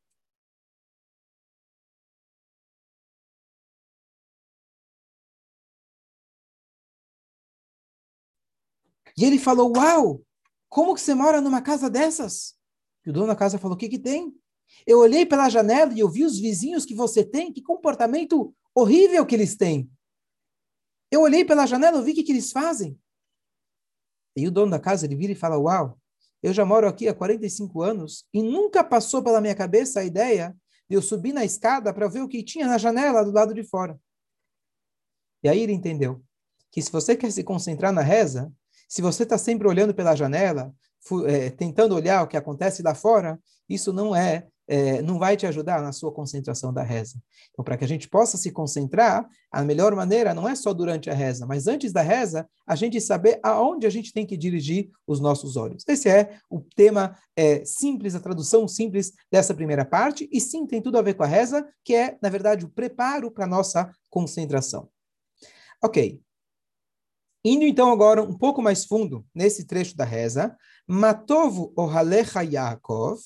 E 9.20 9.26
ele 9.26 9.38
falou: 9.38 9.76
Uau, 9.76 10.24
como 10.70 10.96
que 10.96 11.02
você 11.02 11.14
mora 11.14 11.42
numa 11.42 11.62
casa 11.62 11.90
dessas? 11.90 12.56
E 13.06 13.10
o 13.10 13.14
dono 13.14 13.28
da 13.28 13.36
casa 13.36 13.60
falou: 13.60 13.76
O 13.76 13.78
que, 13.78 13.90
que 13.90 14.00
tem? 14.00 14.34
Eu 14.88 15.00
olhei 15.00 15.26
pela 15.26 15.50
janela 15.50 15.94
e 15.94 16.00
eu 16.00 16.08
vi 16.08 16.24
os 16.24 16.40
vizinhos 16.40 16.86
que 16.86 16.96
você 16.96 17.26
tem, 17.26 17.52
que 17.52 17.62
comportamento 17.62 18.56
horrível 18.74 19.26
que 19.26 19.36
eles 19.36 19.58
têm. 19.58 19.92
Eu 21.12 21.22
olhei 21.22 21.44
pela 21.44 21.66
janela 21.66 22.00
e 22.00 22.04
vi 22.04 22.12
o 22.12 22.16
que, 22.16 22.24
que 22.24 22.32
eles 22.32 22.52
fazem. 22.52 22.98
E 24.38 24.48
o 24.48 24.52
dono 24.52 24.72
da 24.72 24.80
casa 24.80 25.06
ele 25.06 25.18
vira 25.18 25.34
e 25.34 25.36
fala: 25.36 25.58
Uau, 25.58 26.00
eu 26.42 26.54
já 26.54 26.64
moro 26.64 26.88
aqui 26.88 27.10
há 27.10 27.14
45 27.14 27.82
anos 27.82 28.26
e 28.34 28.42
nunca 28.42 28.86
passou 28.86 29.22
pela 29.22 29.42
minha 29.42 29.56
cabeça 29.56 30.00
a 30.00 30.06
ideia 30.06 30.56
de 30.90 30.96
eu 30.96 31.02
subir 31.02 31.34
na 31.34 31.44
escada 31.44 31.94
para 31.94 32.08
ver 32.08 32.22
o 32.22 32.28
que 32.28 32.42
tinha 32.42 32.66
na 32.66 32.78
janela 32.78 33.26
do 33.26 33.32
lado 33.32 33.54
de 33.54 33.64
fora. 33.64 34.00
E 35.44 35.50
aí 35.50 35.60
ele 35.60 35.74
entendeu 35.74 36.24
que 36.72 36.82
se 36.82 36.90
você 36.90 37.18
quer 37.18 37.32
se 37.32 37.44
concentrar 37.44 37.92
na 37.92 38.02
reza, 38.02 38.54
se 38.90 39.04
você 39.04 39.22
está 39.22 39.38
sempre 39.38 39.68
olhando 39.68 39.94
pela 39.94 40.16
janela, 40.16 40.74
é, 41.28 41.52
tentando 41.52 41.96
olhar 41.96 42.24
o 42.24 42.28
que 42.28 42.36
acontece 42.36 42.82
lá 42.82 42.96
fora, 42.96 43.40
isso 43.70 43.94
não 43.94 44.16
é, 44.16 44.48
é, 44.68 45.02
não 45.04 45.20
vai 45.20 45.38
te 45.38 45.46
ajudar 45.46 45.80
na 45.82 45.92
sua 45.92 46.12
concentração 46.12 46.74
da 46.74 46.82
reza. 46.82 47.22
Então, 47.52 47.64
para 47.64 47.78
que 47.78 47.86
a 47.86 47.88
gente 47.88 48.10
possa 48.10 48.36
se 48.36 48.52
concentrar, 48.52 49.28
a 49.52 49.64
melhor 49.64 49.96
maneira 49.96 50.34
não 50.34 50.50
é 50.50 50.56
só 50.56 50.74
durante 50.74 51.08
a 51.08 51.14
reza, 51.14 51.46
mas 51.46 51.68
antes 51.68 51.94
da 51.94 52.02
reza, 52.02 52.50
a 52.68 52.76
gente 52.76 53.00
saber 53.00 53.40
aonde 53.44 53.86
a 53.86 53.90
gente 53.92 54.12
tem 54.12 54.26
que 54.26 54.36
dirigir 54.36 54.90
os 55.06 55.20
nossos 55.20 55.56
olhos. 55.56 55.84
Esse 55.88 56.10
é 56.10 56.40
o 56.50 56.60
tema 56.76 57.16
é, 57.36 57.64
simples, 57.64 58.16
a 58.16 58.20
tradução 58.20 58.68
simples 58.68 59.14
dessa 59.32 59.54
primeira 59.54 59.86
parte, 59.86 60.28
e 60.32 60.42
sim, 60.42 60.66
tem 60.66 60.82
tudo 60.82 60.98
a 60.98 61.04
ver 61.04 61.14
com 61.14 61.24
a 61.24 61.28
reza, 61.28 61.68
que 61.84 61.94
é, 61.94 62.18
na 62.22 62.30
verdade, 62.30 62.66
o 62.66 62.70
preparo 62.70 63.30
para 63.30 63.46
a 63.46 63.48
nossa 63.48 63.92
concentração. 64.10 64.90
Ok. 65.84 66.20
Indo 67.44 67.64
então 67.64 67.90
agora 67.90 68.22
um 68.22 68.38
pouco 68.38 68.62
mais 68.62 68.86
fundo 68.86 69.26
nesse 69.34 69.66
trecho 69.66 69.96
da 69.96 70.04
reza, 70.04 70.56
Matovo 70.86 71.72
Ohalecha 71.76 72.44
Yaakov, 72.44 73.20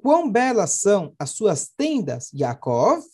quão 0.00 0.30
belas 0.30 0.80
são 0.80 1.14
as 1.18 1.30
suas 1.30 1.68
tendas, 1.76 2.30
Yaakov, 2.32 3.04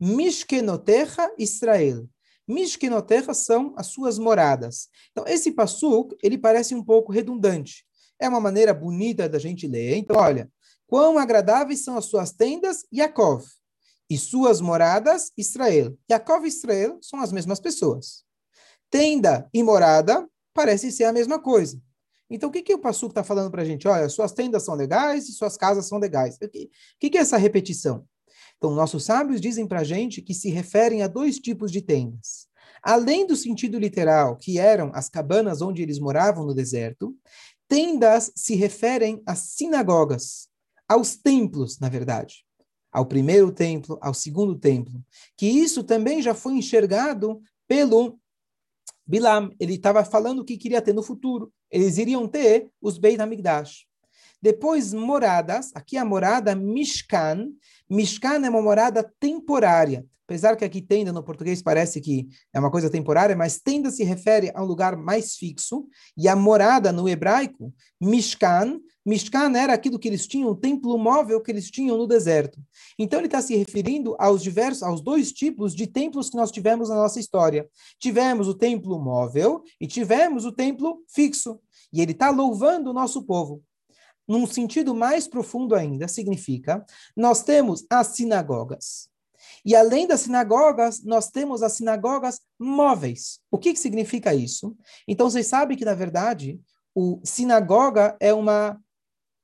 Mishkenotecha 0.00 1.30
Israel. 1.38 2.08
Mishkenotecha 2.46 3.34
são 3.34 3.74
as 3.76 3.88
suas 3.88 4.18
moradas. 4.18 4.88
Então, 5.10 5.24
esse 5.26 5.52
passuk, 5.52 6.16
ele 6.22 6.38
parece 6.38 6.74
um 6.74 6.82
pouco 6.82 7.12
redundante. 7.12 7.84
É 8.18 8.28
uma 8.28 8.40
maneira 8.40 8.72
bonita 8.72 9.28
da 9.28 9.38
gente 9.38 9.66
ler. 9.66 9.96
Então, 9.96 10.16
olha, 10.16 10.50
quão 10.86 11.18
agradáveis 11.18 11.84
são 11.84 11.98
as 11.98 12.06
suas 12.06 12.32
tendas, 12.32 12.86
Yaakov, 12.94 13.44
e 14.08 14.16
suas 14.16 14.60
moradas, 14.62 15.30
Israel. 15.36 15.98
Yaakov 16.10 16.46
e 16.46 16.48
Israel 16.48 16.98
são 17.02 17.20
as 17.20 17.30
mesmas 17.30 17.60
pessoas. 17.60 18.27
Tenda 18.90 19.48
e 19.52 19.62
morada 19.62 20.28
parece 20.54 20.90
ser 20.90 21.04
a 21.04 21.12
mesma 21.12 21.40
coisa. 21.40 21.80
Então, 22.30 22.48
o 22.48 22.52
que, 22.52 22.62
que 22.62 22.74
o 22.74 22.78
Passuco 22.78 23.12
está 23.12 23.24
falando 23.24 23.50
para 23.50 23.62
a 23.62 23.64
gente? 23.64 23.88
Olha, 23.88 24.08
suas 24.08 24.32
tendas 24.32 24.62
são 24.64 24.74
legais 24.74 25.28
e 25.28 25.32
suas 25.32 25.56
casas 25.56 25.86
são 25.86 25.98
legais. 25.98 26.36
O 26.36 26.48
que, 26.48 26.70
que, 27.00 27.10
que 27.10 27.18
é 27.18 27.22
essa 27.22 27.38
repetição? 27.38 28.04
Então, 28.56 28.74
nossos 28.74 29.04
sábios 29.04 29.40
dizem 29.40 29.66
para 29.66 29.80
a 29.80 29.84
gente 29.84 30.20
que 30.20 30.34
se 30.34 30.50
referem 30.50 31.02
a 31.02 31.06
dois 31.06 31.38
tipos 31.38 31.70
de 31.70 31.80
tendas. 31.80 32.48
Além 32.82 33.26
do 33.26 33.36
sentido 33.36 33.78
literal, 33.78 34.36
que 34.36 34.58
eram 34.58 34.90
as 34.94 35.08
cabanas 35.08 35.62
onde 35.62 35.82
eles 35.82 35.98
moravam 35.98 36.44
no 36.44 36.54
deserto, 36.54 37.16
tendas 37.66 38.32
se 38.34 38.54
referem 38.54 39.22
às 39.26 39.38
sinagogas, 39.38 40.48
aos 40.88 41.16
templos, 41.16 41.78
na 41.78 41.88
verdade. 41.88 42.44
Ao 42.90 43.06
primeiro 43.06 43.52
templo, 43.52 43.98
ao 44.00 44.14
segundo 44.14 44.58
templo. 44.58 45.04
Que 45.36 45.46
isso 45.46 45.84
também 45.84 46.20
já 46.20 46.34
foi 46.34 46.54
enxergado 46.54 47.40
pelo 47.66 48.18
Bilam, 49.08 49.50
ele 49.58 49.74
estava 49.74 50.04
falando 50.04 50.40
o 50.40 50.44
que 50.44 50.58
queria 50.58 50.82
ter 50.82 50.92
no 50.92 51.02
futuro. 51.02 51.50
Eles 51.70 51.96
iriam 51.96 52.28
ter 52.28 52.70
os 52.78 52.98
Beit 52.98 53.18
HaMikdash. 53.18 53.86
Depois, 54.40 54.92
moradas. 54.92 55.70
Aqui 55.74 55.96
a 55.96 56.04
morada 56.04 56.54
Mishkan. 56.54 57.48
Mishkan 57.88 58.44
é 58.44 58.50
uma 58.50 58.62
morada 58.62 59.02
temporária. 59.18 60.04
Apesar 60.28 60.56
que 60.56 60.64
aqui 60.64 60.82
tenda 60.82 61.10
no 61.10 61.22
português 61.22 61.62
parece 61.62 62.02
que 62.02 62.28
é 62.52 62.60
uma 62.60 62.70
coisa 62.70 62.90
temporária, 62.90 63.34
mas 63.34 63.58
tenda 63.58 63.90
se 63.90 64.04
refere 64.04 64.52
a 64.54 64.62
um 64.62 64.66
lugar 64.66 64.94
mais 64.94 65.36
fixo. 65.36 65.86
E 66.16 66.28
a 66.28 66.36
morada 66.36 66.92
no 66.92 67.08
hebraico, 67.08 67.72
Mishkan, 67.98 68.78
Mishkan 69.08 69.56
era 69.56 69.72
aquilo 69.72 69.98
que 69.98 70.06
eles 70.06 70.26
tinham, 70.26 70.50
o 70.50 70.54
templo 70.54 70.98
móvel 70.98 71.40
que 71.40 71.50
eles 71.50 71.70
tinham 71.70 71.96
no 71.96 72.06
deserto. 72.06 72.60
Então 72.98 73.18
ele 73.18 73.26
está 73.26 73.40
se 73.40 73.56
referindo 73.56 74.14
aos 74.18 74.42
diversos, 74.42 74.82
aos 74.82 75.00
dois 75.00 75.32
tipos 75.32 75.74
de 75.74 75.86
templos 75.86 76.28
que 76.28 76.36
nós 76.36 76.50
tivemos 76.50 76.90
na 76.90 76.96
nossa 76.96 77.18
história. 77.18 77.66
Tivemos 77.98 78.48
o 78.48 78.54
templo 78.54 79.00
móvel 79.00 79.62
e 79.80 79.86
tivemos 79.86 80.44
o 80.44 80.52
templo 80.52 81.02
fixo. 81.08 81.58
E 81.90 82.02
ele 82.02 82.12
está 82.12 82.28
louvando 82.28 82.90
o 82.90 82.92
nosso 82.92 83.22
povo. 83.22 83.62
Num 84.28 84.46
sentido 84.46 84.94
mais 84.94 85.26
profundo 85.26 85.74
ainda, 85.74 86.06
significa, 86.06 86.84
nós 87.16 87.42
temos 87.42 87.86
as 87.90 88.08
sinagogas. 88.08 89.08
E 89.64 89.74
além 89.74 90.06
das 90.06 90.20
sinagogas, 90.20 91.02
nós 91.02 91.30
temos 91.30 91.62
as 91.62 91.72
sinagogas 91.72 92.40
móveis. 92.58 93.40
O 93.50 93.58
que, 93.58 93.72
que 93.72 93.78
significa 93.78 94.34
isso? 94.34 94.76
Então, 95.06 95.30
vocês 95.30 95.46
sabem 95.46 95.76
que, 95.76 95.84
na 95.84 95.94
verdade, 95.94 96.60
o 96.94 97.20
sinagoga 97.24 98.16
é 98.20 98.34
uma 98.34 98.78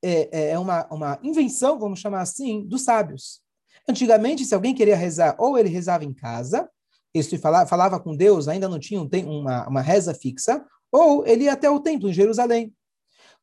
é, 0.03 0.29
é, 0.31 0.51
é 0.51 0.59
uma, 0.59 0.87
uma 0.91 1.19
invenção, 1.23 1.79
vamos 1.79 1.99
chamar 1.99 2.21
assim, 2.21 2.63
dos 2.67 2.83
sábios. 2.83 3.41
Antigamente, 3.89 4.45
se 4.45 4.55
alguém 4.55 4.75
queria 4.75 4.97
rezar, 4.97 5.35
ou 5.39 5.57
ele 5.57 5.71
rezava 5.71 6.05
em 6.05 6.13
casa, 6.13 6.69
ele 7.15 7.39
falava, 7.39 7.67
falava 7.67 8.01
com 8.01 8.15
Deus, 8.15 8.47
ainda 8.47 8.69
não 8.69 8.79
tinha 8.79 9.01
um, 9.01 9.09
uma, 9.27 9.67
uma 9.67 9.81
reza 9.81 10.13
fixa, 10.13 10.63
ou 10.93 11.27
ele 11.27 11.45
ia 11.45 11.55
até 11.55 11.71
o 11.71 11.81
templo 11.81 12.11
em 12.11 12.13
Jerusalém. 12.13 12.75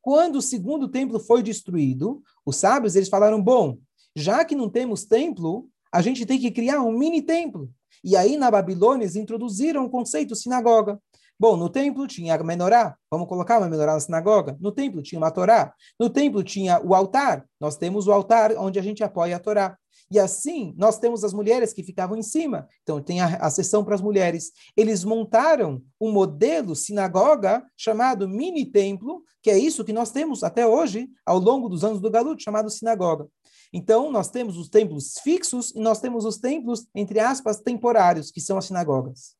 Quando 0.02 0.36
o 0.36 0.42
segundo 0.42 0.88
templo 0.88 1.20
foi 1.20 1.42
destruído, 1.42 2.20
os 2.44 2.56
sábios 2.56 2.96
eles 2.96 3.08
falaram: 3.08 3.40
bom, 3.40 3.78
já 4.14 4.44
que 4.44 4.56
não 4.56 4.68
temos 4.68 5.04
templo, 5.04 5.68
a 5.92 6.02
gente 6.02 6.26
tem 6.26 6.38
que 6.38 6.50
criar 6.50 6.82
um 6.82 6.92
mini 6.92 7.22
templo. 7.22 7.70
E 8.04 8.16
aí 8.16 8.36
na 8.36 8.50
Babilônia 8.50 9.04
eles 9.04 9.14
introduziram 9.14 9.84
o 9.84 9.90
conceito 9.90 10.34
sinagoga. 10.34 11.00
Bom, 11.38 11.56
no 11.56 11.68
templo 11.68 12.06
tinha 12.06 12.34
a 12.34 12.42
menorá, 12.42 12.96
vamos 13.10 13.28
colocar 13.28 13.58
uma 13.58 13.68
menorá 13.68 13.94
na 13.94 14.00
sinagoga. 14.00 14.56
No 14.60 14.70
templo 14.70 15.02
tinha 15.02 15.18
uma 15.18 15.30
torá. 15.30 15.72
No 15.98 16.10
templo 16.10 16.42
tinha 16.42 16.80
o 16.80 16.94
altar. 16.94 17.44
Nós 17.60 17.76
temos 17.76 18.06
o 18.06 18.12
altar 18.12 18.52
onde 18.56 18.78
a 18.78 18.82
gente 18.82 19.02
apoia 19.02 19.36
a 19.36 19.40
torá. 19.40 19.76
E 20.12 20.18
assim, 20.18 20.74
nós 20.76 20.98
temos 20.98 21.24
as 21.24 21.32
mulheres 21.32 21.72
que 21.72 21.82
ficavam 21.82 22.18
em 22.18 22.22
cima. 22.22 22.68
Então, 22.82 23.00
tem 23.00 23.22
a, 23.22 23.36
a 23.36 23.48
sessão 23.48 23.82
para 23.82 23.94
as 23.94 24.02
mulheres. 24.02 24.52
Eles 24.76 25.04
montaram 25.04 25.82
um 25.98 26.12
modelo 26.12 26.76
sinagoga 26.76 27.64
chamado 27.74 28.28
mini-templo, 28.28 29.24
que 29.42 29.50
é 29.50 29.56
isso 29.56 29.82
que 29.82 29.92
nós 29.92 30.10
temos 30.10 30.44
até 30.44 30.66
hoje, 30.66 31.08
ao 31.24 31.38
longo 31.38 31.66
dos 31.66 31.82
anos 31.82 31.98
do 31.98 32.10
Galut, 32.10 32.44
chamado 32.44 32.68
sinagoga. 32.68 33.26
Então, 33.72 34.12
nós 34.12 34.28
temos 34.28 34.58
os 34.58 34.68
templos 34.68 35.14
fixos 35.24 35.74
e 35.74 35.80
nós 35.80 35.98
temos 35.98 36.26
os 36.26 36.36
templos, 36.36 36.86
entre 36.94 37.18
aspas, 37.18 37.62
temporários, 37.62 38.30
que 38.30 38.40
são 38.40 38.58
as 38.58 38.66
sinagogas. 38.66 39.34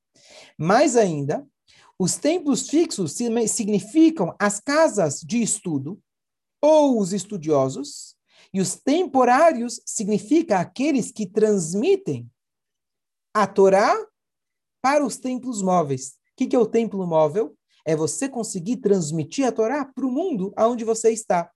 Mais 0.57 0.97
ainda, 0.97 1.47
os 1.99 2.17
templos 2.17 2.67
fixos 2.67 3.15
significam 3.49 4.35
as 4.39 4.59
casas 4.59 5.21
de 5.21 5.43
estudo 5.43 6.01
ou 6.63 6.99
os 6.99 7.13
estudiosos, 7.13 8.12
e 8.53 8.61
os 8.61 8.77
temporários 8.77 9.81
significa 9.87 10.59
aqueles 10.59 11.11
que 11.11 11.27
transmitem 11.27 12.31
a 13.35 13.47
Torá 13.47 13.97
para 14.83 15.05
os 15.05 15.17
templos 15.17 15.63
móveis. 15.63 16.09
O 16.33 16.37
que, 16.37 16.47
que 16.47 16.57
é 16.57 16.59
o 16.59 16.67
templo 16.67 17.07
móvel? 17.07 17.57
É 17.85 17.97
você 17.97 18.29
conseguir 18.29 18.77
transmitir 18.77 19.47
a 19.47 19.53
Torá 19.53 19.85
para 19.85 20.07
o 20.07 20.11
mundo 20.11 20.53
aonde 20.57 20.85
você 20.85 21.11
está 21.11 21.51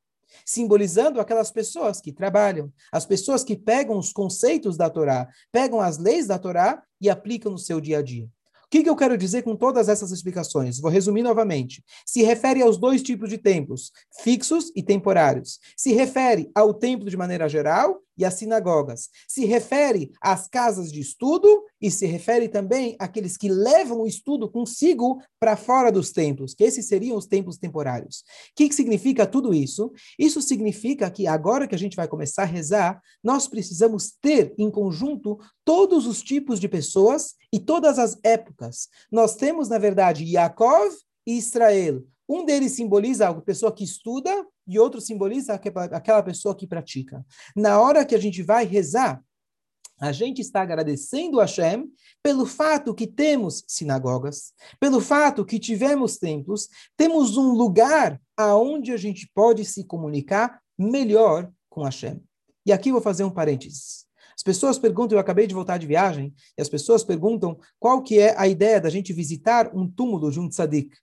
simbolizando 0.45 1.21
aquelas 1.21 1.51
pessoas 1.51 2.01
que 2.01 2.13
trabalham, 2.13 2.73
as 2.93 3.07
pessoas 3.07 3.45
que 3.45 3.57
pegam 3.57 3.97
os 3.97 4.13
conceitos 4.13 4.77
da 4.77 4.91
Torá, 4.91 5.29
pegam 5.53 5.81
as 5.81 5.99
leis 5.99 6.27
da 6.27 6.39
Torá 6.39 6.83
e 7.01 7.09
aplicam 7.09 7.53
no 7.53 7.59
seu 7.59 7.81
dia 7.81 7.99
a 7.99 8.03
dia. 8.03 8.29
O 8.67 8.69
que, 8.69 8.83
que 8.83 8.91
eu 8.91 8.97
quero 8.97 9.17
dizer 9.17 9.43
com 9.43 9.55
todas 9.55 9.89
essas 9.89 10.11
explicações? 10.11 10.81
Vou 10.81 10.91
resumir 10.91 11.23
novamente. 11.23 11.85
Se 12.05 12.25
refere 12.25 12.61
aos 12.61 12.77
dois 12.77 13.01
tipos 13.01 13.31
de 13.31 13.39
templos, 13.39 13.93
fixos 14.25 14.73
e 14.75 14.83
temporários. 14.83 15.61
Se 15.77 15.93
refere 15.93 16.51
ao 16.53 16.75
templo 16.75 17.09
de 17.09 17.17
maneira 17.17 17.49
geral 17.49 18.03
e 18.17 18.25
às 18.25 18.35
sinagogas. 18.35 19.09
Se 19.29 19.45
refere 19.45 20.13
às 20.21 20.49
casas 20.49 20.91
de 20.91 21.01
estudo 21.01 21.65
e 21.81 21.91
se 21.91 22.07
refere 22.07 22.49
também 22.49 22.97
àqueles 22.99 23.37
que 23.37 23.49
levam 23.49 24.01
o 24.01 24.07
estudo 24.07 24.51
consigo 24.51 25.21
para 25.39 25.57
fora 25.57 25.93
dos 25.93 26.11
templos, 26.13 26.55
que 26.55 26.65
esses 26.65 26.87
seriam 26.87 27.17
os 27.17 27.27
templos 27.27 27.59
temporários. 27.59 28.19
O 28.19 28.23
que, 28.57 28.69
que 28.69 28.75
significa 28.75 29.27
tudo 29.27 29.53
isso? 29.53 29.93
Isso 30.19 30.41
significa 30.41 31.11
que 31.11 31.27
agora 31.27 31.69
que 31.69 31.75
a 31.75 31.79
gente 31.79 31.97
vai 31.97 32.09
começar 32.09 32.43
a 32.43 32.47
rezar, 32.47 33.01
nós 33.23 33.47
precisamos 33.47 34.13
ter 34.21 34.55
em 34.59 34.71
conjunto 34.71 35.39
todos 35.65 36.07
os 36.07 36.23
tipos 36.23 36.59
de 36.59 36.69
pessoas 36.69 37.35
e 37.53 37.59
todas 37.59 37.99
as 37.99 38.19
épocas. 38.23 38.89
Nós 39.11 39.37
temos, 39.37 39.69
na 39.69 39.79
verdade, 39.79 40.25
Yaakov 40.25 40.95
e 41.27 41.37
Israel. 41.37 42.03
Um 42.29 42.45
deles 42.45 42.73
simboliza 42.73 43.29
a 43.29 43.41
pessoa 43.41 43.73
que 43.73 43.85
estuda 43.85 44.47
e 44.67 44.79
outro 44.79 45.01
simboliza 45.01 45.55
aquela 45.55 46.23
pessoa 46.23 46.55
que 46.55 46.67
pratica. 46.67 47.25
Na 47.55 47.81
hora 47.81 48.05
que 48.05 48.15
a 48.15 48.19
gente 48.19 48.43
vai 48.43 48.65
rezar, 48.65 49.23
a 49.99 50.13
gente 50.13 50.41
está 50.41 50.61
agradecendo 50.61 51.41
a 51.41 51.45
Hashem 51.45 51.91
pelo 52.23 52.45
fato 52.45 52.95
que 52.95 53.07
temos 53.07 53.65
sinagogas, 53.67 54.53
pelo 54.79 55.01
fato 55.01 55.45
que 55.45 55.59
tivemos 55.59 56.19
templos, 56.19 56.69
temos 56.97 57.37
um 57.37 57.53
lugar 57.53 58.21
aonde 58.37 58.93
a 58.93 58.97
gente 58.97 59.31
pode 59.35 59.65
se 59.65 59.85
comunicar 59.85 60.61
melhor 60.79 61.51
com 61.71 61.83
Hashem. 61.83 62.23
E 62.67 62.73
aqui 62.73 62.93
vou 62.93 63.01
fazer 63.01 63.25
um 63.25 63.31
parênteses. 63.31 64.05
As 64.37 64.43
pessoas 64.43 64.79
perguntam, 64.79 65.17
eu 65.17 65.21
acabei 65.21 65.47
de 65.47 65.55
voltar 65.55 65.79
de 65.79 65.87
viagem, 65.87 66.35
e 66.59 66.61
as 66.61 66.69
pessoas 66.69 67.03
perguntam 67.03 67.59
qual 67.81 68.03
que 68.03 68.19
é 68.19 68.39
a 68.39 68.47
ideia 68.47 68.79
da 68.79 68.91
gente 68.91 69.15
visitar 69.15 69.75
um 69.75 69.89
túmulo 69.89 70.31
de 70.31 70.39
um 70.39 70.49
tzadik. 70.49 70.95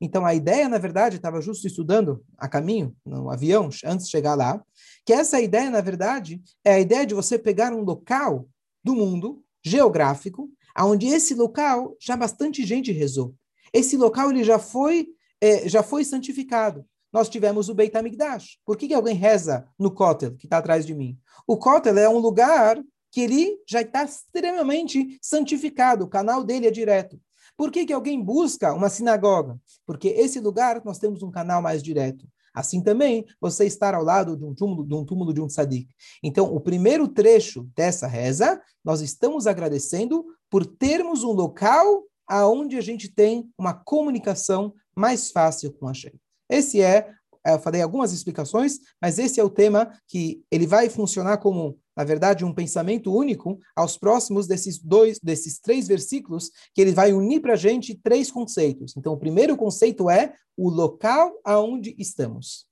Então, 0.00 0.26
a 0.26 0.34
ideia, 0.34 0.68
na 0.68 0.78
verdade, 0.78 1.16
estava 1.16 1.40
justo 1.40 1.66
estudando 1.66 2.24
a 2.36 2.48
caminho, 2.48 2.94
no 3.04 3.30
avião, 3.30 3.68
antes 3.84 4.06
de 4.06 4.10
chegar 4.10 4.34
lá, 4.34 4.62
que 5.06 5.12
essa 5.12 5.40
ideia, 5.40 5.70
na 5.70 5.80
verdade, 5.80 6.42
é 6.64 6.74
a 6.74 6.80
ideia 6.80 7.06
de 7.06 7.14
você 7.14 7.38
pegar 7.38 7.72
um 7.72 7.82
local 7.82 8.48
do 8.82 8.94
mundo, 8.94 9.42
geográfico, 9.64 10.50
onde 10.78 11.06
esse 11.06 11.34
local 11.34 11.96
já 12.00 12.16
bastante 12.16 12.64
gente 12.64 12.92
rezou. 12.92 13.34
Esse 13.72 13.96
local 13.96 14.30
ele 14.30 14.44
já 14.44 14.58
foi, 14.58 15.08
é, 15.40 15.68
já 15.68 15.82
foi 15.82 16.04
santificado. 16.04 16.84
Nós 17.12 17.28
tivemos 17.28 17.68
o 17.68 17.74
Beit 17.74 17.96
HaMikdash. 17.96 18.58
Por 18.64 18.76
que, 18.76 18.88
que 18.88 18.94
alguém 18.94 19.14
reza 19.14 19.66
no 19.78 19.90
Kotel, 19.90 20.34
que 20.36 20.46
está 20.46 20.58
atrás 20.58 20.84
de 20.84 20.94
mim? 20.94 21.16
O 21.46 21.56
Kotel 21.56 21.96
é 21.96 22.08
um 22.08 22.18
lugar 22.18 22.82
que 23.10 23.20
ele 23.20 23.56
já 23.68 23.80
está 23.80 24.04
extremamente 24.04 25.18
santificado, 25.22 26.04
o 26.04 26.08
canal 26.08 26.42
dele 26.42 26.66
é 26.66 26.70
direto. 26.70 27.20
Por 27.56 27.70
que, 27.70 27.86
que 27.86 27.92
alguém 27.92 28.22
busca 28.22 28.72
uma 28.74 28.88
sinagoga? 28.88 29.58
Porque 29.86 30.08
esse 30.08 30.40
lugar 30.40 30.82
nós 30.84 30.98
temos 30.98 31.22
um 31.22 31.30
canal 31.30 31.62
mais 31.62 31.82
direto. 31.82 32.26
Assim 32.54 32.80
também, 32.80 33.24
você 33.40 33.66
estar 33.66 33.94
ao 33.94 34.04
lado 34.04 34.36
de 34.36 34.44
um 34.44 34.54
túmulo 34.54 34.86
de 34.86 34.94
um, 34.94 35.04
túmulo 35.04 35.34
de 35.34 35.40
um 35.40 35.48
tzadik. 35.48 35.88
Então, 36.22 36.54
o 36.54 36.60
primeiro 36.60 37.08
trecho 37.08 37.68
dessa 37.74 38.06
reza, 38.06 38.62
nós 38.84 39.00
estamos 39.00 39.48
agradecendo 39.48 40.24
por 40.48 40.64
termos 40.64 41.24
um 41.24 41.32
local 41.32 42.04
aonde 42.28 42.76
a 42.76 42.80
gente 42.80 43.12
tem 43.12 43.50
uma 43.58 43.74
comunicação 43.74 44.72
mais 44.96 45.30
fácil 45.32 45.72
com 45.72 45.86
a 45.86 45.90
Hashem. 45.90 46.12
Esse 46.48 46.80
é, 46.80 47.10
eu 47.52 47.58
falei 47.58 47.82
algumas 47.82 48.12
explicações, 48.12 48.78
mas 49.00 49.18
esse 49.18 49.38
é 49.38 49.44
o 49.44 49.50
tema 49.50 49.92
que 50.08 50.42
ele 50.50 50.66
vai 50.66 50.88
funcionar 50.88 51.38
como 51.38 51.78
na 51.96 52.02
verdade, 52.02 52.44
um 52.44 52.52
pensamento 52.52 53.14
único 53.14 53.58
aos 53.76 53.96
próximos 53.96 54.46
desses 54.46 54.78
dois, 54.78 55.18
desses 55.20 55.60
três 55.60 55.86
versículos, 55.86 56.50
que 56.74 56.80
ele 56.80 56.92
vai 56.92 57.12
unir 57.12 57.40
para 57.40 57.52
a 57.52 57.56
gente 57.56 57.94
três 57.94 58.30
conceitos. 58.30 58.96
Então, 58.96 59.12
o 59.12 59.18
primeiro 59.18 59.56
conceito 59.56 60.10
é 60.10 60.34
o 60.56 60.68
local 60.68 61.40
aonde 61.44 61.94
estamos. 61.98 62.66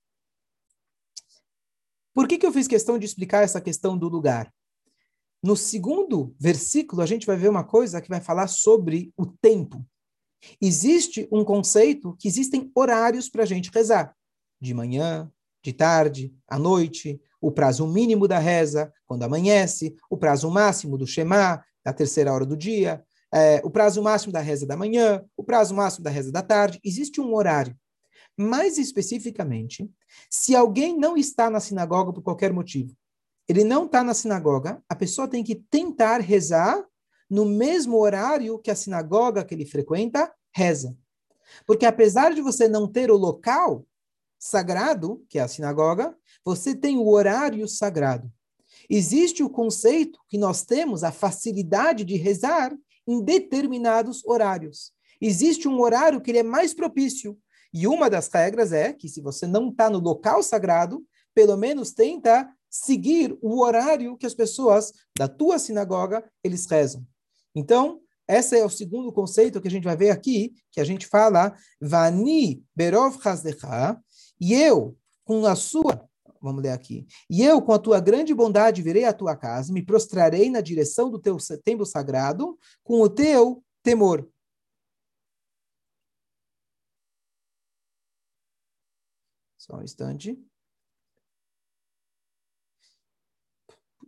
Por 2.13 2.27
que, 2.27 2.37
que 2.37 2.45
eu 2.45 2.53
fiz 2.53 2.67
questão 2.67 2.99
de 2.99 3.07
explicar 3.07 3.43
essa 3.43 3.61
questão 3.61 3.97
do 3.97 4.09
lugar? 4.09 4.53
No 5.43 5.57
segundo 5.57 6.35
versículo, 6.39 7.01
a 7.01 7.07
gente 7.07 7.27
vai 7.27 7.37
ver 7.37 7.49
uma 7.49 7.65
coisa 7.65 8.01
que 8.01 8.09
vai 8.09 8.21
falar 8.21 8.49
sobre 8.49 9.13
o 9.17 9.27
tempo. 9.27 9.85
Existe 10.61 11.29
um 11.33 11.45
conceito 11.45 12.17
que 12.19 12.29
existem 12.29 12.71
horários 12.75 13.29
para 13.29 13.45
a 13.45 13.47
gente 13.47 13.71
rezar. 13.73 14.15
De 14.63 14.73
manhã, 14.73 15.29
de 15.61 15.73
tarde, 15.73 16.33
à 16.47 16.57
noite, 16.57 17.21
o 17.41 17.51
prazo 17.51 17.85
mínimo 17.85 18.29
da 18.29 18.39
reza, 18.39 18.93
quando 19.05 19.25
amanhece, 19.25 19.97
o 20.09 20.17
prazo 20.17 20.49
máximo 20.49 20.97
do 20.97 21.05
Shema, 21.05 21.65
na 21.85 21.93
terceira 21.93 22.33
hora 22.33 22.47
do 22.47 22.57
dia, 22.57 23.05
é, 23.35 23.61
o 23.65 23.71
prazo 23.71 24.01
máximo 24.01 24.33
da 24.33 24.39
reza 24.39 24.65
da 24.65 24.77
manhã, 24.77 25.25
o 25.37 25.43
prazo 25.43 25.75
máximo 25.75 26.05
da 26.05 26.11
reza 26.11 26.31
da 26.31 26.43
tarde. 26.43 26.79
Existe 26.85 27.21
um 27.21 27.35
horário. 27.35 27.77
Mais 28.39 28.79
especificamente, 28.79 29.91
se 30.31 30.55
alguém 30.55 30.97
não 30.97 31.17
está 31.17 31.51
na 31.51 31.59
sinagoga 31.59 32.13
por 32.13 32.23
qualquer 32.23 32.53
motivo, 32.53 32.95
ele 33.49 33.65
não 33.65 33.87
está 33.87 34.05
na 34.05 34.15
sinagoga, 34.15 34.81
a 34.89 34.95
pessoa 34.95 35.27
tem 35.27 35.43
que 35.43 35.57
tentar 35.57 36.21
rezar 36.21 36.81
no 37.29 37.45
mesmo 37.45 37.99
horário 37.99 38.61
que 38.61 38.71
a 38.71 38.77
sinagoga 38.77 39.45
que 39.45 39.55
ele 39.57 39.67
frequenta 39.67 40.33
reza. 40.55 40.97
Porque 41.67 41.85
apesar 41.85 42.33
de 42.33 42.41
você 42.41 42.69
não 42.69 42.87
ter 42.87 43.11
o 43.11 43.17
local 43.17 43.85
sagrado, 44.43 45.25
que 45.29 45.39
é 45.39 45.43
a 45.43 45.47
sinagoga, 45.47 46.17
você 46.45 46.75
tem 46.75 46.99
o 46.99 47.07
horário 47.07 47.69
sagrado. 47.69 48.29
Existe 48.91 49.41
o 49.41 49.49
conceito 49.49 50.19
que 50.29 50.37
nós 50.37 50.65
temos 50.65 51.05
a 51.05 51.13
facilidade 51.13 52.05
de 52.05 52.17
rezar 52.17 52.77
em 53.07 53.23
determinados 53.23 54.25
horários. 54.25 54.91
Existe 55.21 55.69
um 55.69 55.81
horário 55.81 56.21
que 56.21 56.33
ele 56.33 56.39
é 56.39 56.43
mais 56.43 56.75
propício. 56.75 57.39
E 57.73 57.87
uma 57.87 58.11
das 58.11 58.29
regras 58.35 58.73
é 58.73 58.93
que 58.93 59.09
se 59.09 59.21
você 59.21 59.47
não 59.47 59.69
está 59.69 59.89
no 59.89 60.01
local 60.01 60.43
sagrado, 60.43 61.07
pelo 61.33 61.57
menos 61.57 61.93
tenta 61.93 62.53
seguir 62.69 63.39
o 63.41 63.63
horário 63.63 64.17
que 64.17 64.27
as 64.27 64.35
pessoas 64.35 64.93
da 65.17 65.29
tua 65.29 65.57
sinagoga 65.57 66.29
eles 66.43 66.67
rezam. 66.67 67.07
Então, 67.55 68.01
esse 68.29 68.59
é 68.59 68.65
o 68.65 68.71
segundo 68.71 69.13
conceito 69.13 69.61
que 69.61 69.69
a 69.69 69.71
gente 69.71 69.85
vai 69.85 69.97
ver 69.97 70.11
aqui, 70.11 70.55
que 70.71 70.81
a 70.81 70.85
gente 70.85 71.07
fala, 71.07 71.55
Vani 71.81 72.65
berov 72.75 73.21
chazdecha, 73.23 74.01
e 74.43 74.53
eu, 74.53 74.99
com 75.25 75.47
a 75.47 75.55
sua 75.55 76.11
Vamos 76.43 76.61
ler 76.61 76.71
aqui. 76.71 77.07
E 77.31 77.41
eu, 77.45 77.63
com 77.63 77.73
a 77.73 77.79
tua 77.79 78.01
grande 78.01 78.35
bondade, 78.35 78.83
virei 78.83 79.05
à 79.05 79.13
tua 79.13 79.37
casa, 79.37 79.73
me 79.73 79.81
prostrarei 79.81 80.51
na 80.51 80.61
direção 80.61 81.09
do 81.09 81.19
teu 81.19 81.37
templo 81.65 81.87
sagrado, 81.87 82.59
com 82.83 83.01
o 83.01 83.09
teu 83.09 83.65
temor. 83.81 84.29
Só 89.57 89.77
um 89.77 89.83
instante. 89.83 90.37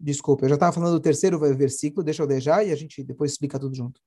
Desculpa, 0.01 0.45
eu 0.45 0.49
já 0.49 0.55
estava 0.57 0.73
falando 0.73 0.95
do 0.95 1.01
terceiro 1.01 1.39
versículo, 1.39 2.03
deixa 2.03 2.21
eu 2.21 2.27
ler 2.27 2.41
já 2.41 2.65
e 2.65 2.73
a 2.73 2.77
gente 2.77 3.05
depois 3.05 3.31
explica 3.31 3.61
tudo 3.61 3.77
junto. 3.77 4.01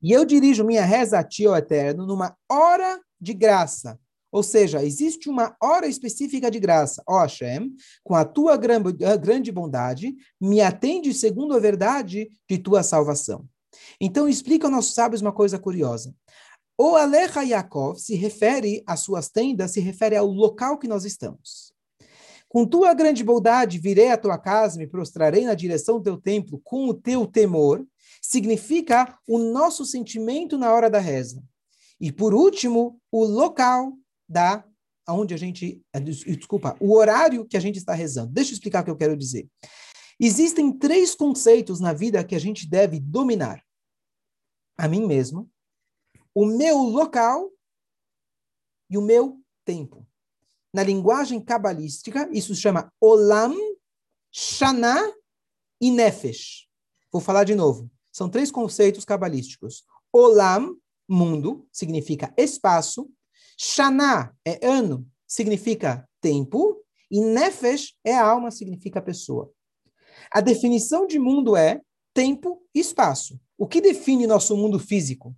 E 0.00 0.12
eu 0.12 0.24
dirijo 0.24 0.64
minha 0.64 0.84
reza 0.84 1.18
a 1.18 1.24
ti, 1.24 1.48
ó 1.48 1.56
Eterno, 1.56 2.06
numa 2.06 2.36
hora 2.48 3.02
de 3.20 3.34
graça, 3.34 4.00
ou 4.32 4.42
seja, 4.42 4.82
existe 4.82 5.28
uma 5.28 5.54
hora 5.62 5.86
específica 5.86 6.50
de 6.50 6.58
graça. 6.58 7.02
Ó 7.06 7.20
Hashem, 7.20 7.76
com 8.02 8.14
a 8.14 8.24
tua 8.24 8.56
grande 8.56 9.52
bondade, 9.52 10.16
me 10.40 10.62
atende 10.62 11.12
segundo 11.12 11.54
a 11.54 11.60
verdade 11.60 12.30
de 12.48 12.56
tua 12.56 12.82
salvação. 12.82 13.44
Então, 14.00 14.26
explica 14.26 14.66
aos 14.66 14.74
nossos 14.74 14.94
sábios 14.94 15.20
uma 15.20 15.32
coisa 15.32 15.58
curiosa. 15.58 16.14
O 16.78 16.96
Alecha 16.96 17.42
Yaakov 17.42 17.98
se 17.98 18.14
refere 18.14 18.82
às 18.86 19.00
suas 19.00 19.28
tendas, 19.28 19.72
se 19.72 19.80
refere 19.80 20.16
ao 20.16 20.26
local 20.26 20.78
que 20.78 20.88
nós 20.88 21.04
estamos. 21.04 21.72
Com 22.48 22.66
tua 22.66 22.94
grande 22.94 23.22
bondade 23.22 23.78
virei 23.78 24.10
à 24.10 24.16
tua 24.16 24.38
casa, 24.38 24.78
me 24.78 24.86
prostrarei 24.86 25.44
na 25.44 25.54
direção 25.54 25.98
do 25.98 26.04
teu 26.04 26.16
templo 26.16 26.60
com 26.64 26.86
o 26.86 26.94
teu 26.94 27.26
temor, 27.26 27.86
significa 28.20 29.18
o 29.28 29.38
nosso 29.38 29.84
sentimento 29.84 30.56
na 30.56 30.72
hora 30.72 30.88
da 30.88 30.98
reza. 30.98 31.42
E 32.00 32.10
por 32.10 32.34
último, 32.34 32.98
o 33.10 33.24
local 33.24 33.92
da 34.32 34.64
aonde 35.06 35.34
a 35.34 35.36
gente, 35.36 35.84
eh, 35.92 36.00
desculpa, 36.00 36.76
o 36.80 36.94
horário 36.94 37.44
que 37.44 37.56
a 37.56 37.60
gente 37.60 37.76
está 37.76 37.92
rezando. 37.92 38.32
Deixa 38.32 38.50
eu 38.50 38.54
explicar 38.54 38.82
o 38.82 38.84
que 38.84 38.90
eu 38.90 38.96
quero 38.96 39.16
dizer. 39.16 39.48
Existem 40.18 40.76
três 40.76 41.14
conceitos 41.14 41.80
na 41.80 41.92
vida 41.92 42.24
que 42.24 42.34
a 42.34 42.38
gente 42.38 42.68
deve 42.68 43.00
dominar: 43.00 43.62
a 44.76 44.88
mim 44.88 45.06
mesmo, 45.06 45.50
o 46.34 46.46
meu 46.46 46.78
local 46.78 47.50
e 48.88 48.96
o 48.96 49.02
meu 49.02 49.40
tempo. 49.64 50.06
Na 50.72 50.82
linguagem 50.82 51.40
cabalística, 51.40 52.28
isso 52.32 52.54
se 52.54 52.62
chama 52.62 52.90
Olam, 53.00 53.54
Shana 54.30 54.98
e 55.80 55.90
Nefesh. 55.90 56.66
Vou 57.12 57.20
falar 57.20 57.44
de 57.44 57.54
novo. 57.54 57.90
São 58.10 58.28
três 58.28 58.50
conceitos 58.50 59.04
cabalísticos. 59.04 59.84
Olam, 60.12 60.76
mundo, 61.08 61.66
significa 61.70 62.32
espaço. 62.36 63.10
Shana 63.64 64.36
é 64.44 64.58
ano, 64.66 65.06
significa 65.24 66.04
tempo, 66.20 66.82
e 67.08 67.20
Nefesh 67.20 67.94
é 68.04 68.12
alma, 68.12 68.50
significa 68.50 69.00
pessoa. 69.00 69.52
A 70.32 70.40
definição 70.40 71.06
de 71.06 71.16
mundo 71.16 71.56
é 71.56 71.80
tempo 72.12 72.60
e 72.74 72.80
espaço. 72.80 73.38
O 73.56 73.68
que 73.68 73.80
define 73.80 74.26
nosso 74.26 74.56
mundo 74.56 74.80
físico? 74.80 75.32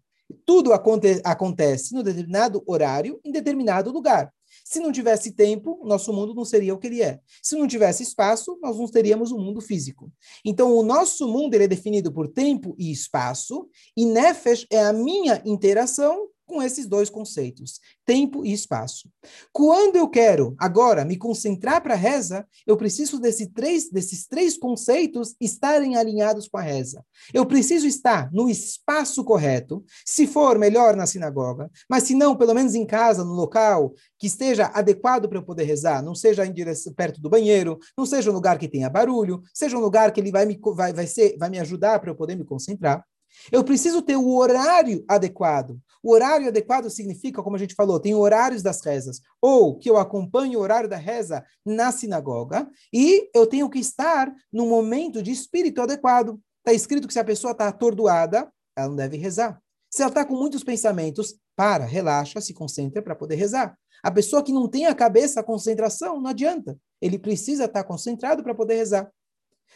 Tudo 0.46 0.72
aconte 0.72 1.20
acontece 1.22 1.92
no 1.92 2.02
determinado 2.02 2.64
horário, 2.66 3.20
em 3.22 3.30
determinado 3.30 3.92
lugar. 3.92 4.32
Se 4.64 4.80
não 4.80 4.90
tivesse 4.90 5.32
tempo, 5.32 5.82
nosso 5.84 6.10
mundo 6.10 6.34
não 6.34 6.46
seria 6.46 6.72
o 6.72 6.78
que 6.78 6.86
ele 6.86 7.02
é. 7.02 7.20
Se 7.42 7.54
não 7.58 7.66
tivesse 7.66 8.02
espaço, 8.02 8.58
nós 8.62 8.78
não 8.78 8.86
teríamos 8.86 9.32
um 9.32 9.38
mundo 9.38 9.60
físico. 9.60 10.10
Então, 10.42 10.74
o 10.74 10.82
nosso 10.82 11.28
mundo 11.28 11.52
ele 11.52 11.64
é 11.64 11.68
definido 11.68 12.10
por 12.10 12.28
tempo 12.28 12.74
e 12.78 12.90
espaço, 12.90 13.68
e 13.94 14.06
Nefesh 14.06 14.66
é 14.70 14.82
a 14.82 14.94
minha 14.94 15.42
interação 15.44 16.30
com 16.46 16.62
esses 16.62 16.86
dois 16.86 17.08
conceitos, 17.10 17.80
tempo 18.04 18.44
e 18.44 18.52
espaço. 18.52 19.08
Quando 19.52 19.96
eu 19.96 20.08
quero 20.08 20.54
agora 20.58 21.04
me 21.04 21.16
concentrar 21.16 21.82
para 21.82 21.94
a 21.94 21.96
reza, 21.96 22.46
eu 22.66 22.76
preciso 22.76 23.18
desse 23.18 23.48
três, 23.48 23.90
desses 23.90 24.26
três 24.26 24.58
conceitos 24.58 25.34
estarem 25.40 25.96
alinhados 25.96 26.48
com 26.48 26.58
a 26.58 26.62
reza. 26.62 27.04
Eu 27.32 27.46
preciso 27.46 27.86
estar 27.86 28.30
no 28.32 28.48
espaço 28.48 29.24
correto, 29.24 29.84
se 30.04 30.26
for 30.26 30.58
melhor 30.58 30.96
na 30.96 31.06
sinagoga, 31.06 31.70
mas 31.88 32.04
se 32.04 32.14
não, 32.14 32.36
pelo 32.36 32.54
menos 32.54 32.74
em 32.74 32.86
casa, 32.86 33.24
no 33.24 33.32
local 33.32 33.94
que 34.18 34.26
esteja 34.26 34.66
adequado 34.74 35.28
para 35.28 35.38
eu 35.38 35.44
poder 35.44 35.64
rezar, 35.64 36.02
não 36.02 36.14
seja 36.14 36.46
em 36.46 36.52
direção, 36.52 36.92
perto 36.92 37.20
do 37.20 37.30
banheiro, 37.30 37.78
não 37.96 38.06
seja 38.06 38.30
um 38.30 38.34
lugar 38.34 38.58
que 38.58 38.68
tenha 38.68 38.90
barulho, 38.90 39.42
seja 39.52 39.76
um 39.76 39.80
lugar 39.80 40.12
que 40.12 40.20
ele 40.20 40.30
vai 40.30 40.46
me, 40.46 40.58
vai, 40.74 40.92
vai 40.92 41.06
ser, 41.06 41.36
vai 41.38 41.50
me 41.50 41.58
ajudar 41.58 41.98
para 42.00 42.10
eu 42.10 42.14
poder 42.14 42.36
me 42.36 42.44
concentrar. 42.44 43.04
Eu 43.52 43.64
preciso 43.64 44.02
ter 44.02 44.16
o 44.16 44.36
horário 44.36 45.04
adequado. 45.08 45.78
O 46.02 46.12
horário 46.12 46.48
adequado 46.48 46.90
significa, 46.90 47.42
como 47.42 47.56
a 47.56 47.58
gente 47.58 47.74
falou, 47.74 47.98
tem 47.98 48.14
horários 48.14 48.62
das 48.62 48.82
rezas, 48.84 49.20
ou 49.40 49.78
que 49.78 49.88
eu 49.88 49.96
acompanhe 49.96 50.56
o 50.56 50.60
horário 50.60 50.88
da 50.88 50.96
reza 50.96 51.44
na 51.64 51.90
sinagoga, 51.90 52.68
e 52.92 53.30
eu 53.34 53.46
tenho 53.46 53.70
que 53.70 53.78
estar 53.78 54.32
no 54.52 54.66
momento 54.66 55.22
de 55.22 55.30
espírito 55.30 55.80
adequado. 55.80 56.38
Está 56.58 56.72
escrito 56.72 57.06
que 57.06 57.12
se 57.12 57.18
a 57.18 57.24
pessoa 57.24 57.52
está 57.52 57.68
atordoada, 57.68 58.52
ela 58.76 58.88
não 58.88 58.96
deve 58.96 59.16
rezar. 59.16 59.60
Se 59.90 60.02
ela 60.02 60.10
está 60.10 60.24
com 60.24 60.34
muitos 60.34 60.64
pensamentos, 60.64 61.36
para, 61.56 61.84
relaxa, 61.84 62.40
se 62.40 62.52
concentra 62.52 63.00
para 63.00 63.14
poder 63.14 63.36
rezar. 63.36 63.78
A 64.02 64.10
pessoa 64.10 64.42
que 64.42 64.52
não 64.52 64.68
tem 64.68 64.86
a 64.86 64.94
cabeça, 64.94 65.40
a 65.40 65.44
concentração, 65.44 66.20
não 66.20 66.30
adianta. 66.30 66.76
Ele 67.00 67.18
precisa 67.18 67.64
estar 67.64 67.82
tá 67.82 67.88
concentrado 67.88 68.42
para 68.42 68.54
poder 68.54 68.74
rezar. 68.74 69.10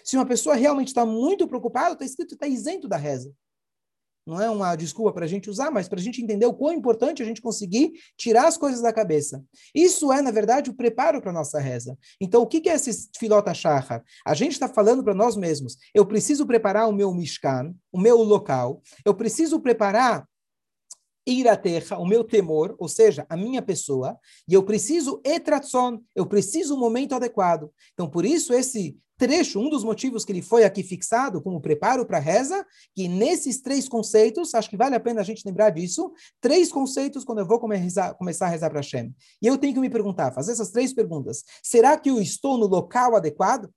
Se 0.05 0.16
uma 0.16 0.27
pessoa 0.27 0.55
realmente 0.57 0.88
está 0.88 1.07
muito 1.07 1.47
preocupada, 1.47 1.92
está 1.92 2.05
escrito, 2.05 2.35
está 2.35 2.47
isento 2.47 2.88
da 2.88 2.97
reza 2.97 3.33
não 4.28 4.40
é 4.40 4.50
uma 4.50 4.76
desculpa 4.76 5.10
para 5.10 5.24
a 5.24 5.28
gente 5.28 5.48
usar, 5.48 5.70
mas 5.70 5.88
para 5.88 5.98
a 5.98 6.02
gente 6.02 6.22
entender 6.22 6.44
o 6.44 6.52
quão 6.52 6.74
importante 6.74 7.22
a 7.22 7.24
gente 7.24 7.40
conseguir 7.40 7.92
tirar 8.14 8.46
as 8.46 8.58
coisas 8.58 8.82
da 8.82 8.92
cabeça. 8.92 9.42
Isso 9.74 10.12
é, 10.12 10.20
na 10.20 10.30
verdade, 10.30 10.68
o 10.68 10.74
preparo 10.74 11.18
para 11.20 11.30
a 11.30 11.34
nossa 11.34 11.58
reza. 11.58 11.96
Então, 12.20 12.42
o 12.42 12.46
que 12.46 12.68
é 12.68 12.74
esse 12.74 13.08
filota 13.18 13.54
charra? 13.54 14.04
A 14.26 14.34
gente 14.34 14.52
está 14.52 14.68
falando 14.68 15.02
para 15.02 15.14
nós 15.14 15.34
mesmos. 15.34 15.78
Eu 15.94 16.04
preciso 16.04 16.46
preparar 16.46 16.86
o 16.88 16.92
meu 16.92 17.12
mishkan, 17.14 17.74
o 17.90 17.98
meu 17.98 18.18
local. 18.18 18.82
Eu 19.02 19.14
preciso 19.14 19.60
preparar 19.60 20.28
ir 21.26 21.48
à 21.48 21.56
terra, 21.56 21.98
o 21.98 22.06
meu 22.06 22.22
temor, 22.22 22.74
ou 22.78 22.88
seja, 22.88 23.26
a 23.28 23.36
minha 23.36 23.62
pessoa, 23.62 24.18
e 24.46 24.54
eu 24.54 24.62
preciso 24.62 25.20
etratson, 25.24 26.02
eu 26.14 26.26
preciso 26.26 26.74
o 26.74 26.78
momento 26.78 27.14
adequado. 27.14 27.70
Então, 27.92 28.08
por 28.08 28.24
isso, 28.24 28.52
esse 28.52 28.96
trecho, 29.18 29.59
um 29.59 29.68
dos 29.68 29.83
motivos 29.83 30.24
que 30.24 30.31
ele 30.31 30.40
foi 30.40 30.62
aqui 30.62 30.83
fixado 30.83 31.42
como 31.42 31.61
preparo 31.61 32.07
para 32.07 32.20
reza, 32.20 32.64
que 32.94 33.09
nesses 33.09 33.61
três 33.61 33.88
conceitos, 33.88 34.54
acho 34.54 34.70
que 34.70 34.76
vale 34.76 34.94
a 34.94 35.00
pena 35.00 35.20
a 35.20 35.24
gente 35.24 35.42
lembrar 35.44 35.70
disso, 35.70 36.12
três 36.40 36.70
conceitos 36.70 37.24
quando 37.24 37.40
eu 37.40 37.46
vou 37.46 37.59
começar, 37.59 38.14
começar 38.14 38.46
a 38.46 38.48
rezar 38.48 38.70
para 38.70 38.78
Hashem. 38.78 39.12
E 39.42 39.46
eu 39.46 39.59
tenho 39.59 39.74
que 39.74 39.81
me 39.81 39.90
perguntar, 39.90 40.33
fazer 40.33 40.52
essas 40.52 40.70
três 40.70 40.94
perguntas. 40.94 41.42
Será 41.62 41.98
que 41.98 42.09
eu 42.09 42.20
estou 42.20 42.57
no 42.57 42.66
local 42.66 43.16
adequado? 43.16 43.68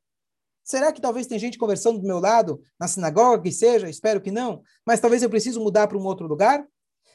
Será 0.64 0.94
que 0.94 1.02
talvez 1.02 1.26
tem 1.26 1.40
gente 1.40 1.58
conversando 1.58 2.00
do 2.00 2.08
meu 2.08 2.20
lado, 2.20 2.62
na 2.80 2.88
sinagoga, 2.88 3.42
que 3.42 3.52
seja? 3.52 3.90
Espero 3.90 4.22
que 4.22 4.30
não. 4.30 4.62
Mas 4.86 5.00
talvez 5.00 5.24
eu 5.24 5.30
preciso 5.30 5.60
mudar 5.60 5.88
para 5.88 5.98
um 5.98 6.06
outro 6.06 6.28
lugar? 6.28 6.64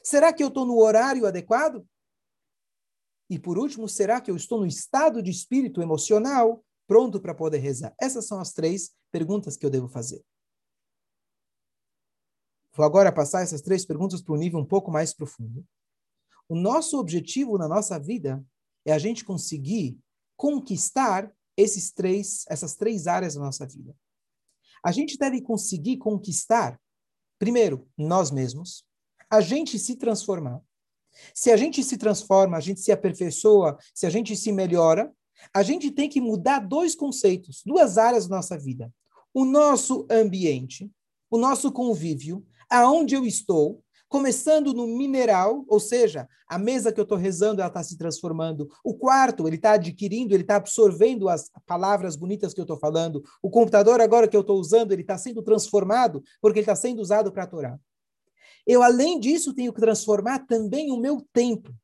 Será 0.03 0.33
que 0.33 0.43
eu 0.43 0.49
estou 0.49 0.67
no 0.67 0.79
horário 0.79 1.27
adequado? 1.27 1.87
E 3.31 3.39
por 3.39 3.57
último, 3.57 3.89
será 3.89 4.21
que 4.21 4.31
eu 4.31 4.37
estou 4.37 4.61
no 4.61 4.67
estado 4.67 5.23
de 5.23 5.31
espírito 5.31 5.81
emocional 5.81 6.65
pronto 6.87 7.21
para 7.21 7.35
poder 7.35 7.59
rezar? 7.59 7.95
Essas 8.01 8.27
são 8.27 8.41
as 8.41 8.53
três 8.53 8.95
perguntas 9.11 9.57
que 9.57 9.65
eu 9.65 9.71
devo 9.71 9.89
fazer. 9.89 10.25
Vou 12.75 12.85
agora 12.85 13.11
passar 13.11 13.43
essas 13.43 13.63
três 13.63 13.87
perguntas 13.87 14.21
para 14.21 14.35
um 14.35 14.39
nível 14.39 14.61
um 14.61 14.67
pouco 14.67 14.91
mais 14.91 15.15
profundo. 15.15 15.67
O 16.49 16.55
nosso 16.55 16.99
objetivo 16.99 17.57
na 17.57 17.67
nossa 17.67 17.99
vida 17.99 18.45
é 18.85 18.93
a 18.93 18.99
gente 18.99 19.25
conseguir 19.25 19.99
conquistar 20.37 21.33
esses 21.57 21.91
três, 21.91 22.45
essas 22.49 22.77
três 22.77 23.07
áreas 23.07 23.35
da 23.35 23.41
nossa 23.41 23.67
vida. 23.67 23.97
A 24.85 24.93
gente 24.93 25.17
deve 25.17 25.41
conseguir 25.41 25.97
conquistar, 25.97 26.79
primeiro, 27.39 27.89
nós 27.97 28.31
mesmos, 28.31 28.85
a 29.31 29.41
gente 29.41 29.79
se 29.79 29.97
transformar. 29.97 30.63
Se 31.35 31.51
a 31.51 31.57
gente 31.57 31.83
se 31.83 31.97
transforma, 31.97 32.57
a 32.57 32.61
gente 32.61 32.81
se 32.81 32.93
aperfeiçoa, 32.93 33.79
se 33.95 34.07
a 34.07 34.11
gente 34.11 34.37
se 34.37 34.53
melhora, 34.53 35.13
a 35.53 35.63
gente 35.63 35.91
tem 35.91 36.09
que 36.09 36.21
mudar 36.21 36.61
dois 36.61 36.95
conceitos, 36.95 37.63
duas 37.65 37.99
áreas 37.99 38.27
da 38.27 38.37
nossa 38.37 38.59
vida. 38.59 38.93
O 39.33 39.45
nosso 39.45 40.07
ambiente, 40.11 40.91
o 41.31 41.39
nosso 41.39 41.71
convívio, 41.71 42.45
aonde 42.71 43.15
eu 43.15 43.25
estou, 43.25 43.83
começando 44.09 44.73
no 44.73 44.87
mineral, 44.87 45.65
ou 45.69 45.81
seja, 45.81 46.29
a 46.49 46.59
mesa 46.59 46.93
que 46.93 47.01
eu 47.01 47.03
estou 47.03 47.19
rezando, 47.19 47.61
ela 47.61 47.69
está 47.69 47.83
se 47.83 47.99
transformando. 47.99 48.69
O 48.85 48.95
quarto, 48.95 49.47
ele 49.47 49.57
está 49.57 49.73
adquirindo, 49.73 50.33
ele 50.33 50.43
está 50.43 50.57
absorvendo 50.57 51.29
as 51.29 51.51
palavras 51.67 52.17
bonitas 52.17 52.55
que 52.55 52.61
eu 52.61 52.65
estou 52.65 52.79
falando. 52.79 53.23
O 53.43 53.51
computador 53.51 54.01
agora 54.01 54.29
que 54.29 54.37
eu 54.37 54.43
estou 54.43 54.59
usando, 54.59 54.93
ele 54.93 55.03
está 55.03 55.19
sendo 55.19 55.43
transformado, 55.43 56.23
porque 56.41 56.61
ele 56.61 56.65
está 56.65 56.77
sendo 56.77 57.01
usado 57.01 57.33
para 57.33 57.45
a 57.45 57.79
Eu, 58.67 58.83
além 58.83 59.19
disso, 59.19 59.55
tenho 59.55 59.73
que 59.73 59.81
transformar 59.81 60.47
também 60.47 60.91
o 60.93 60.97
meu 60.97 61.21
tempo. 61.33 61.75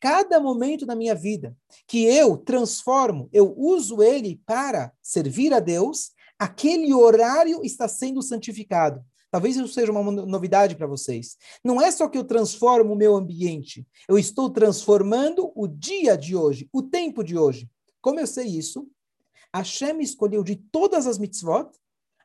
Cada 0.00 0.40
momento 0.40 0.86
da 0.86 0.94
minha 0.94 1.14
vida 1.14 1.56
que 1.86 2.04
eu 2.04 2.36
transformo, 2.36 3.28
eu 3.32 3.54
uso 3.56 4.02
ele 4.02 4.40
para 4.46 4.92
servir 5.02 5.52
a 5.52 5.60
Deus, 5.60 6.12
aquele 6.38 6.92
horário 6.92 7.60
está 7.64 7.88
sendo 7.88 8.22
santificado. 8.22 9.04
Talvez 9.30 9.56
isso 9.56 9.68
seja 9.68 9.90
uma 9.90 10.12
novidade 10.12 10.76
para 10.76 10.86
vocês. 10.86 11.36
Não 11.64 11.82
é 11.82 11.90
só 11.90 12.08
que 12.08 12.16
eu 12.16 12.22
transformo 12.22 12.92
o 12.92 12.96
meu 12.96 13.16
ambiente, 13.16 13.84
eu 14.08 14.16
estou 14.16 14.48
transformando 14.48 15.50
o 15.56 15.66
dia 15.66 16.16
de 16.16 16.36
hoje, 16.36 16.68
o 16.72 16.80
tempo 16.80 17.24
de 17.24 17.36
hoje. 17.36 17.68
Como 18.00 18.20
eu 18.20 18.26
sei 18.28 18.46
isso? 18.46 18.86
Hashem 19.52 20.00
escolheu 20.00 20.44
de 20.44 20.56
todas 20.56 21.06
as 21.06 21.18
mitzvot, 21.18 21.68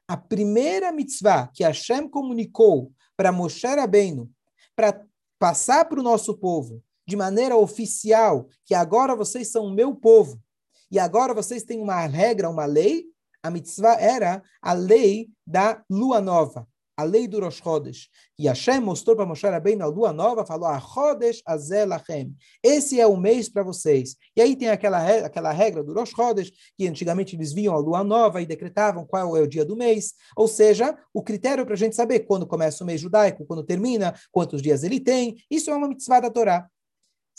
a 0.08 0.17
primeira 0.17 0.91
mitzvah 0.91 1.48
que 1.48 1.63
Hashem 1.63 2.08
comunicou 2.08 2.91
para 3.15 3.32
Moshe 3.32 3.67
Rabbeinu, 3.67 4.30
para 4.76 5.04
passar 5.39 5.86
para 5.86 6.00
o 6.00 6.04
nosso 6.04 6.38
povo, 6.38 6.84
de 7.10 7.15
maneira 7.15 7.58
oficial 7.58 8.48
que 8.63 8.76
agora 8.76 9.15
vocês 9.15 9.52
são 9.52 9.65
o 9.65 9.74
meu 9.74 9.95
povo 9.95 10.39
e 10.91 11.00
agora 11.00 11.34
vocês 11.34 11.63
têm 11.63 11.82
uma 11.82 12.06
regra, 12.06 12.50
uma 12.50 12.65
lei, 12.65 13.06
a 13.41 13.50
mitzvah 13.50 14.00
era 14.00 14.43
a 14.62 14.74
lei 14.74 15.28
da 15.45 15.84
lua 15.89 16.22
nova, 16.22 16.67
a 16.95 17.04
lei 17.04 17.28
do 17.28 17.39
Rosh 17.39 17.62
Chodesh. 17.63 18.10
E 18.38 18.48
Hashem 18.48 18.80
mostrou 18.80 19.15
para 19.15 19.26
Moshe 19.26 19.48
Rabbeinu 19.48 19.84
a 19.84 19.88
lua 19.88 20.13
nova, 20.13 20.45
falou, 20.45 20.67
a 20.67 20.80
Chodesh 20.80 21.41
Azelachem. 21.45 22.36
Esse 22.62 23.00
é 23.00 23.08
o 23.08 23.17
mês 23.17 23.50
para 23.50 23.63
vocês. 23.63 24.15
E 24.36 24.41
aí 24.41 24.56
tem 24.56 24.69
aquela, 24.69 25.00
aquela 25.26 25.52
regra 25.52 25.84
do 25.84 25.93
Rosh 25.93 26.10
Chodesh, 26.10 26.52
que 26.78 26.88
antigamente 26.88 27.36
eles 27.36 27.54
viam 27.54 27.74
a 27.74 27.80
lua 27.80 28.04
nova 28.04 28.39
e 28.39 28.45
decretavam 28.45 29.06
qual 29.06 29.36
é 29.36 29.41
o 29.41 29.48
dia 29.48 29.65
do 29.65 29.76
mês. 29.76 30.13
Ou 30.36 30.48
seja, 30.48 30.95
o 31.12 31.24
critério 31.24 31.65
para 31.65 31.74
a 31.74 31.78
gente 31.78 31.95
saber 31.95 32.19
quando 32.22 32.45
começa 32.45 32.84
o 32.84 32.88
mês 32.88 33.02
judaico, 33.02 33.45
quando 33.45 33.63
termina, 33.63 34.13
quantos 34.32 34.62
dias 34.62 34.84
ele 34.84 35.00
tem. 35.00 35.38
Isso 35.50 35.72
é 35.72 35.76
uma 35.76 35.88
mitzvah 35.88 36.19
da 36.19 36.30
Torá. 36.30 36.69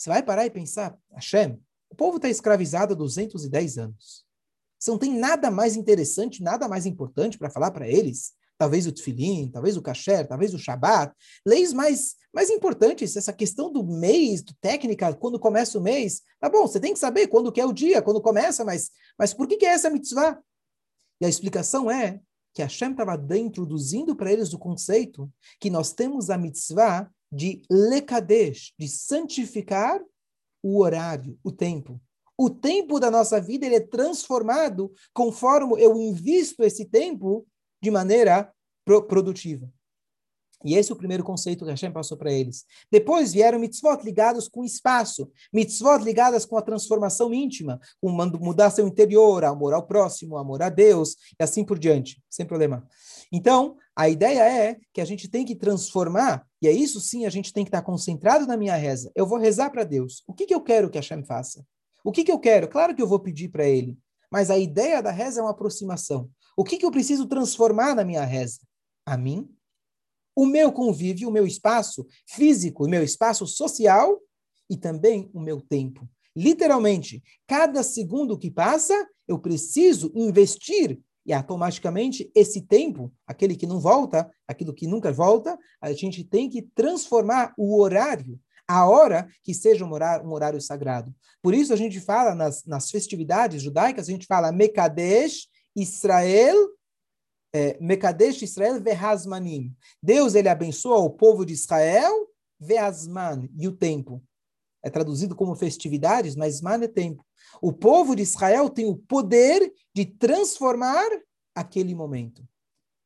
Você 0.00 0.08
vai 0.08 0.22
parar 0.22 0.46
e 0.46 0.50
pensar, 0.50 0.96
Hashem, 1.12 1.62
o 1.90 1.94
povo 1.94 2.16
está 2.16 2.26
escravizado 2.26 2.94
há 2.94 2.96
210 2.96 3.76
anos. 3.76 4.24
Você 4.78 4.90
não 4.90 4.96
tem 4.96 5.12
nada 5.12 5.50
mais 5.50 5.76
interessante, 5.76 6.42
nada 6.42 6.66
mais 6.66 6.86
importante 6.86 7.36
para 7.36 7.50
falar 7.50 7.70
para 7.70 7.86
eles? 7.86 8.32
Talvez 8.56 8.86
o 8.86 8.92
tefilim, 8.92 9.50
talvez 9.50 9.76
o 9.76 9.82
kasher, 9.82 10.26
talvez 10.26 10.54
o 10.54 10.58
shabat. 10.58 11.14
Leis 11.44 11.74
mais, 11.74 12.14
mais 12.32 12.48
importantes, 12.48 13.14
essa 13.14 13.30
questão 13.30 13.70
do 13.70 13.84
mês, 13.84 14.42
do 14.42 14.54
técnica, 14.54 15.14
quando 15.14 15.38
começa 15.38 15.78
o 15.78 15.82
mês. 15.82 16.22
Tá 16.40 16.48
bom, 16.48 16.66
você 16.66 16.80
tem 16.80 16.94
que 16.94 16.98
saber 16.98 17.26
quando 17.26 17.52
que 17.52 17.60
é 17.60 17.66
o 17.66 17.72
dia, 17.72 18.00
quando 18.00 18.22
começa, 18.22 18.64
mas, 18.64 18.90
mas 19.18 19.34
por 19.34 19.46
que, 19.46 19.58
que 19.58 19.66
é 19.66 19.74
essa 19.74 19.90
mitzvah? 19.90 20.42
E 21.20 21.26
a 21.26 21.28
explicação 21.28 21.90
é 21.90 22.22
que 22.54 22.62
Hashem 22.62 22.92
estava 22.92 23.20
introduzindo 23.36 24.16
para 24.16 24.32
eles 24.32 24.54
o 24.54 24.58
conceito 24.58 25.30
que 25.60 25.68
nós 25.68 25.92
temos 25.92 26.30
a 26.30 26.38
mitzvah 26.38 27.06
de 27.30 27.62
lekadesh, 27.70 28.72
de 28.78 28.88
santificar 28.88 30.00
o 30.62 30.80
horário, 30.80 31.38
o 31.42 31.52
tempo. 31.52 32.00
O 32.36 32.48
tempo 32.48 32.98
da 32.98 33.10
nossa 33.10 33.40
vida 33.40 33.66
ele 33.66 33.76
é 33.76 33.80
transformado 33.80 34.92
conforme 35.12 35.82
eu 35.82 35.94
invisto 35.96 36.62
esse 36.62 36.86
tempo 36.86 37.46
de 37.82 37.90
maneira 37.90 38.52
pro 38.84 39.06
produtiva. 39.06 39.70
E 40.64 40.74
esse 40.74 40.90
é 40.90 40.94
o 40.94 40.98
primeiro 40.98 41.24
conceito 41.24 41.64
que 41.64 41.70
Hashem 41.70 41.90
passou 41.90 42.16
para 42.16 42.32
eles. 42.32 42.66
Depois 42.90 43.32
vieram 43.32 43.58
mitzvot 43.58 44.04
ligados 44.04 44.46
com 44.46 44.62
espaço, 44.64 45.30
mitzvot 45.52 46.02
ligadas 46.04 46.44
com 46.44 46.56
a 46.56 46.62
transformação 46.62 47.32
íntima, 47.32 47.80
com 48.00 48.10
mudar 48.10 48.70
seu 48.70 48.86
interior, 48.86 49.44
amor 49.44 49.72
ao 49.72 49.86
próximo, 49.86 50.36
amor 50.36 50.62
a 50.62 50.68
Deus, 50.68 51.16
e 51.38 51.42
assim 51.42 51.64
por 51.64 51.78
diante, 51.78 52.22
sem 52.28 52.44
problema. 52.44 52.86
Então, 53.32 53.76
a 53.96 54.08
ideia 54.08 54.42
é 54.42 54.76
que 54.92 55.00
a 55.00 55.04
gente 55.04 55.28
tem 55.28 55.46
que 55.46 55.54
transformar, 55.54 56.46
e 56.60 56.68
é 56.68 56.72
isso 56.72 57.00
sim, 57.00 57.24
a 57.24 57.30
gente 57.30 57.52
tem 57.52 57.64
que 57.64 57.68
estar 57.68 57.82
concentrado 57.82 58.46
na 58.46 58.56
minha 58.56 58.76
reza. 58.76 59.10
Eu 59.14 59.26
vou 59.26 59.38
rezar 59.38 59.70
para 59.70 59.84
Deus. 59.84 60.22
O 60.26 60.34
que, 60.34 60.46
que 60.46 60.54
eu 60.54 60.60
quero 60.60 60.90
que 60.90 60.98
Hashem 60.98 61.24
faça? 61.24 61.64
O 62.04 62.12
que, 62.12 62.24
que 62.24 62.32
eu 62.32 62.38
quero? 62.38 62.68
Claro 62.68 62.94
que 62.94 63.00
eu 63.00 63.06
vou 63.06 63.20
pedir 63.20 63.48
para 63.48 63.66
Ele, 63.66 63.96
mas 64.30 64.50
a 64.50 64.58
ideia 64.58 65.02
da 65.02 65.10
reza 65.10 65.40
é 65.40 65.42
uma 65.42 65.52
aproximação. 65.52 66.30
O 66.56 66.64
que, 66.64 66.76
que 66.76 66.84
eu 66.84 66.90
preciso 66.90 67.26
transformar 67.26 67.94
na 67.94 68.04
minha 68.04 68.24
reza? 68.24 68.60
A 69.06 69.16
mim 69.16 69.48
o 70.40 70.46
meu 70.46 70.72
convívio, 70.72 71.28
o 71.28 71.30
meu 71.30 71.46
espaço 71.46 72.06
físico, 72.26 72.86
o 72.86 72.88
meu 72.88 73.04
espaço 73.04 73.46
social 73.46 74.18
e 74.70 74.76
também 74.76 75.30
o 75.34 75.40
meu 75.40 75.60
tempo. 75.60 76.08
Literalmente, 76.34 77.22
cada 77.46 77.82
segundo 77.82 78.38
que 78.38 78.50
passa, 78.50 78.94
eu 79.28 79.38
preciso 79.38 80.10
investir 80.14 80.98
e 81.26 81.32
automaticamente 81.34 82.30
esse 82.34 82.62
tempo, 82.62 83.12
aquele 83.26 83.54
que 83.54 83.66
não 83.66 83.78
volta, 83.78 84.30
aquilo 84.48 84.72
que 84.72 84.86
nunca 84.86 85.12
volta, 85.12 85.58
a 85.78 85.92
gente 85.92 86.24
tem 86.24 86.48
que 86.48 86.62
transformar 86.74 87.52
o 87.58 87.78
horário, 87.78 88.40
a 88.66 88.88
hora 88.88 89.28
que 89.44 89.52
seja 89.52 89.84
um 89.84 89.92
horário, 89.92 90.26
um 90.26 90.32
horário 90.32 90.58
sagrado. 90.58 91.14
Por 91.42 91.52
isso 91.52 91.70
a 91.74 91.76
gente 91.76 92.00
fala 92.00 92.34
nas, 92.34 92.64
nas 92.64 92.90
festividades 92.90 93.60
judaicas, 93.60 94.08
a 94.08 94.12
gente 94.12 94.24
fala 94.24 94.50
Mekadesh 94.50 95.48
Israel 95.76 96.56
Mekadesh 97.80 98.42
Israel 98.42 98.80
Vehazmanim. 98.80 99.74
Deus 100.02 100.34
ele 100.34 100.48
abençoa 100.48 100.98
o 100.98 101.10
povo 101.10 101.44
de 101.44 101.52
Israel, 101.52 102.28
Vehazman, 102.58 103.48
e 103.58 103.66
o 103.66 103.72
tempo. 103.72 104.22
É 104.82 104.88
traduzido 104.88 105.36
como 105.36 105.54
festividades, 105.54 106.34
mas 106.34 106.60
Man 106.60 106.82
é 106.82 106.88
tempo. 106.88 107.24
O 107.60 107.72
povo 107.72 108.14
de 108.14 108.22
Israel 108.22 108.70
tem 108.70 108.86
o 108.86 108.96
poder 108.96 109.72
de 109.94 110.06
transformar 110.06 111.06
aquele 111.54 111.94
momento. 111.94 112.46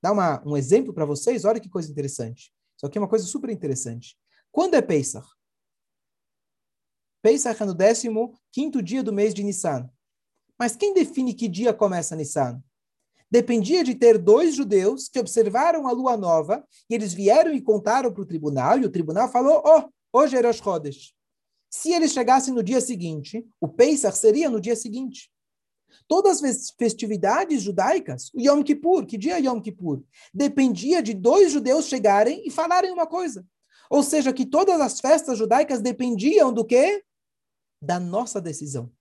Dá 0.03 0.13
uma, 0.13 0.43
um 0.47 0.57
exemplo 0.57 0.93
para 0.93 1.05
vocês, 1.05 1.45
olha 1.45 1.61
que 1.61 1.69
coisa 1.69 1.91
interessante. 1.91 2.53
Isso 2.77 2.87
aqui 2.87 2.99
é 2.99 3.01
uma 3.01 3.09
coisa 3.09 3.25
super 3.27 3.51
interessante. 3.51 4.17
Quando 4.53 4.75
é 4.75 4.83
Pesach? 4.83 5.27
Pesach 7.23 7.61
é 7.61 7.67
no 7.67 7.75
15 8.53 8.83
dia 8.83 9.03
do 9.03 9.13
mês 9.13 9.33
de 9.33 9.43
Nissan. 9.43 9.91
Mas 10.59 10.77
quem 10.77 10.93
define 10.93 11.35
que 11.35 11.49
dia 11.49 11.73
começa 11.73 12.15
Nissan? 12.15 12.63
Dependia 13.35 13.83
de 13.83 13.97
ter 13.97 14.17
dois 14.17 14.55
judeus 14.55 15.09
que 15.09 15.19
observaram 15.19 15.89
a 15.89 15.91
lua 15.91 16.17
nova 16.17 16.65
e 16.89 16.95
eles 16.95 17.13
vieram 17.13 17.53
e 17.53 17.61
contaram 17.61 18.13
para 18.13 18.23
o 18.23 18.25
tribunal 18.25 18.79
e 18.79 18.85
o 18.85 18.89
tribunal 18.89 19.29
falou: 19.29 19.61
Oh, 19.67 20.19
hoje 20.21 20.37
é 20.37 20.41
Rosh 20.41 20.59
Chodesh. 20.59 21.13
Se 21.69 21.91
eles 21.93 22.13
chegassem 22.13 22.55
no 22.55 22.63
dia 22.63 22.81
seguinte, 22.81 23.45
o 23.61 23.67
Pesach 23.67 24.17
seria 24.17 24.49
no 24.49 24.61
dia 24.61 24.77
seguinte. 24.77 25.33
Todas 26.07 26.45
as 26.45 26.71
festividades 26.79 27.61
judaicas, 27.61 28.31
o 28.33 28.41
Yom 28.41 28.63
Kippur, 28.63 29.05
que 29.05 29.19
dia 29.19 29.37
é 29.37 29.43
Yom 29.43 29.61
Kippur? 29.61 30.05
Dependia 30.33 31.03
de 31.03 31.13
dois 31.13 31.51
judeus 31.51 31.87
chegarem 31.87 32.47
e 32.47 32.53
falarem 32.53 32.93
uma 32.93 33.05
coisa. 33.05 33.45
Ou 33.91 34.05
seja, 34.05 34.33
que 34.33 34.47
todas 34.47 34.81
as 34.81 35.01
festas 35.01 35.37
judaicas 35.37 35.81
dependiam 35.81 36.53
do 36.53 36.65
quê? 36.65 37.03
Da 37.83 37.99
nossa 37.99 38.41
decisão. 38.41 38.93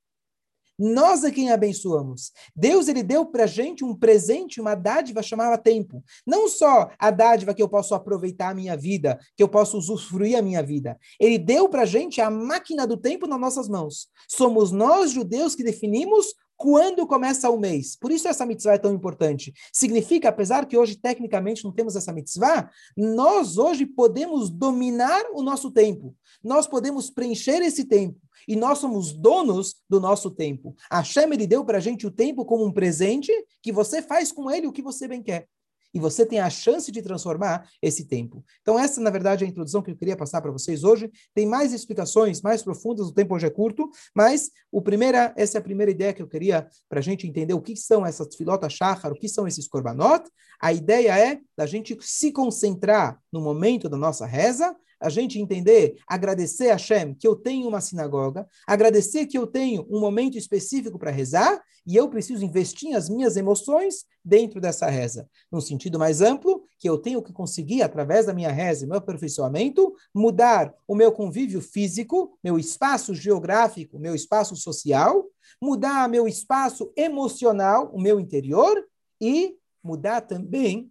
Nós 0.85 1.23
é 1.23 1.31
quem 1.31 1.49
abençoamos. 1.49 2.33
Deus 2.53 2.89
ele 2.89 3.01
deu 3.01 3.25
para 3.25 3.45
gente 3.45 3.85
um 3.85 3.95
presente, 3.95 4.59
uma 4.59 4.75
dádiva 4.75 5.23
chamada 5.23 5.57
tempo. 5.57 6.03
Não 6.27 6.49
só 6.49 6.89
a 6.99 7.09
dádiva 7.09 7.53
que 7.53 7.63
eu 7.63 7.69
posso 7.69 7.95
aproveitar 7.95 8.49
a 8.49 8.53
minha 8.53 8.75
vida, 8.75 9.17
que 9.37 9.41
eu 9.41 9.47
posso 9.47 9.77
usufruir 9.77 10.37
a 10.37 10.41
minha 10.41 10.61
vida. 10.61 10.99
Ele 11.17 11.37
deu 11.37 11.69
para 11.69 11.85
gente 11.85 12.19
a 12.19 12.29
máquina 12.29 12.85
do 12.85 12.97
tempo 12.97 13.25
nas 13.27 13.39
nossas 13.39 13.69
mãos. 13.69 14.09
Somos 14.27 14.73
nós, 14.73 15.11
judeus, 15.11 15.55
que 15.55 15.63
definimos 15.63 16.35
quando 16.57 17.07
começa 17.07 17.49
o 17.49 17.57
mês. 17.57 17.95
Por 17.95 18.11
isso 18.11 18.27
essa 18.27 18.45
mitzvah 18.45 18.73
é 18.73 18.77
tão 18.77 18.93
importante. 18.93 19.53
Significa, 19.71 20.27
apesar 20.27 20.65
que 20.65 20.77
hoje 20.77 20.97
tecnicamente 20.97 21.63
não 21.63 21.71
temos 21.71 21.95
essa 21.95 22.11
mitzvah, 22.11 22.69
nós 22.95 23.57
hoje 23.57 23.85
podemos 23.85 24.49
dominar 24.49 25.23
o 25.33 25.41
nosso 25.41 25.71
tempo. 25.71 26.13
Nós 26.43 26.67
podemos 26.67 27.09
preencher 27.09 27.61
esse 27.61 27.85
tempo. 27.85 28.19
E 28.47 28.55
nós 28.55 28.79
somos 28.79 29.13
donos 29.13 29.75
do 29.89 29.99
nosso 29.99 30.31
tempo. 30.31 30.75
A 30.89 30.99
Hashem, 30.99 31.31
ele 31.31 31.47
deu 31.47 31.63
para 31.63 31.77
a 31.77 31.81
gente 31.81 32.05
o 32.07 32.11
tempo 32.11 32.45
como 32.45 32.65
um 32.65 32.71
presente 32.71 33.31
que 33.61 33.71
você 33.71 34.01
faz 34.01 34.31
com 34.31 34.49
ele 34.49 34.67
o 34.67 34.71
que 34.71 34.81
você 34.81 35.07
bem 35.07 35.21
quer 35.21 35.47
e 35.93 35.99
você 35.99 36.25
tem 36.25 36.39
a 36.39 36.49
chance 36.49 36.91
de 36.91 37.01
transformar 37.01 37.69
esse 37.81 38.05
tempo. 38.05 38.43
Então, 38.61 38.79
essa, 38.79 38.99
na 38.99 39.09
verdade, 39.09 39.43
é 39.43 39.47
a 39.47 39.49
introdução 39.49 39.81
que 39.81 39.91
eu 39.91 39.95
queria 39.95 40.17
passar 40.17 40.41
para 40.41 40.51
vocês 40.51 40.83
hoje. 40.83 41.11
Tem 41.33 41.45
mais 41.45 41.71
explicações 41.71 42.41
mais 42.41 42.63
profundas, 42.63 43.07
o 43.07 43.13
tempo 43.13 43.35
hoje 43.35 43.45
é 43.45 43.49
curto, 43.49 43.89
mas 44.15 44.49
o 44.71 44.81
primeira, 44.81 45.33
essa 45.37 45.57
é 45.57 45.59
a 45.59 45.63
primeira 45.63 45.91
ideia 45.91 46.13
que 46.13 46.21
eu 46.21 46.27
queria 46.27 46.67
para 46.89 46.99
a 46.99 47.03
gente 47.03 47.27
entender 47.27 47.53
o 47.53 47.61
que 47.61 47.75
são 47.75 48.05
essas 48.05 48.35
filotas 48.35 48.73
shachar, 48.73 49.11
o 49.11 49.15
que 49.15 49.29
são 49.29 49.47
esses 49.47 49.67
korbanot. 49.67 50.27
A 50.59 50.73
ideia 50.73 51.17
é 51.17 51.39
da 51.55 51.65
gente 51.65 51.95
se 52.01 52.31
concentrar 52.31 53.19
no 53.31 53.41
momento 53.41 53.87
da 53.87 53.97
nossa 53.97 54.25
reza, 54.25 54.75
a 55.03 55.09
gente 55.09 55.39
entender, 55.39 55.97
agradecer 56.07 56.69
a 56.69 56.73
Hashem 56.73 57.13
que 57.13 57.27
eu 57.27 57.35
tenho 57.35 57.67
uma 57.67 57.81
sinagoga, 57.81 58.47
agradecer 58.65 59.27
que 59.27 59.37
eu 59.37 59.45
tenho 59.45 59.85
um 59.89 59.99
momento 59.99 60.37
específico 60.37 60.97
para 60.97 61.11
rezar 61.11 61.61
e 61.85 61.97
eu 61.97 62.07
preciso 62.07 62.45
investir 62.45 62.95
as 62.95 63.09
minhas 63.09 63.35
emoções 63.35 64.05
dentro 64.23 64.61
dessa 64.61 64.89
reza. 64.89 65.27
No 65.51 65.61
sentido 65.61 65.99
mais 65.99 66.21
amplo, 66.21 66.63
que 66.79 66.89
eu 66.89 66.97
tenho 66.97 67.21
que 67.21 67.33
conseguir, 67.33 67.81
através 67.81 68.25
da 68.25 68.33
minha 68.33 68.51
reza 68.51 68.85
e 68.85 68.87
meu 68.87 68.97
aperfeiçoamento, 68.97 69.93
mudar 70.15 70.73
o 70.87 70.95
meu 70.95 71.11
convívio 71.11 71.61
físico, 71.61 72.37
meu 72.41 72.57
espaço 72.57 73.13
geográfico, 73.13 73.99
meu 73.99 74.15
espaço 74.15 74.55
social, 74.55 75.25
mudar 75.61 76.07
meu 76.07 76.25
espaço 76.25 76.91
emocional, 76.95 77.91
o 77.93 78.01
meu 78.01 78.17
interior 78.19 78.81
e 79.19 79.57
mudar 79.83 80.21
também 80.21 80.89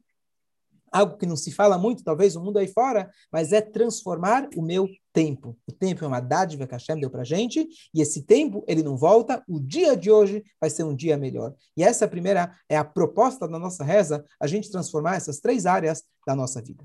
algo 0.93 1.17
que 1.17 1.27
não 1.27 1.37
se 1.37 1.51
fala 1.51 1.79
muito, 1.79 2.05
talvez, 2.05 2.37
o 2.37 2.45
mundo 2.45 2.59
aí 2.59 2.69
fora, 2.69 3.11
mas 3.33 3.53
é 3.53 3.61
transformar 3.61 4.49
o 4.55 4.63
meu 4.63 4.89
tempo. 5.13 5.57
O 5.67 5.73
tempo 5.73 6.05
é 6.05 6.09
uma 6.09 6.21
dádiva 6.21 6.67
que 6.67 6.73
Hashem 6.73 7.01
deu 7.01 7.11
para 7.11 7.25
gente, 7.25 7.67
e 7.95 8.01
esse 8.01 8.23
tempo, 8.23 8.65
ele 8.69 8.83
não 8.83 8.97
volta, 8.97 9.43
o 9.49 9.59
dia 9.59 9.97
de 9.97 10.11
hoje 10.11 10.45
vai 10.61 10.71
ser 10.71 10.85
um 10.85 10.95
dia 10.95 11.17
melhor. 11.17 11.55
E 11.77 11.83
essa 11.83 12.07
primeira 12.07 12.55
é 12.69 12.77
a 12.77 12.85
proposta 12.85 13.49
da 13.49 13.59
nossa 13.59 13.83
reza, 13.83 14.25
a 14.39 14.47
gente 14.47 14.71
transformar 14.71 15.17
essas 15.17 15.41
três 15.41 15.67
áreas 15.67 16.05
da 16.27 16.37
nossa 16.37 16.61
vida. 16.61 16.85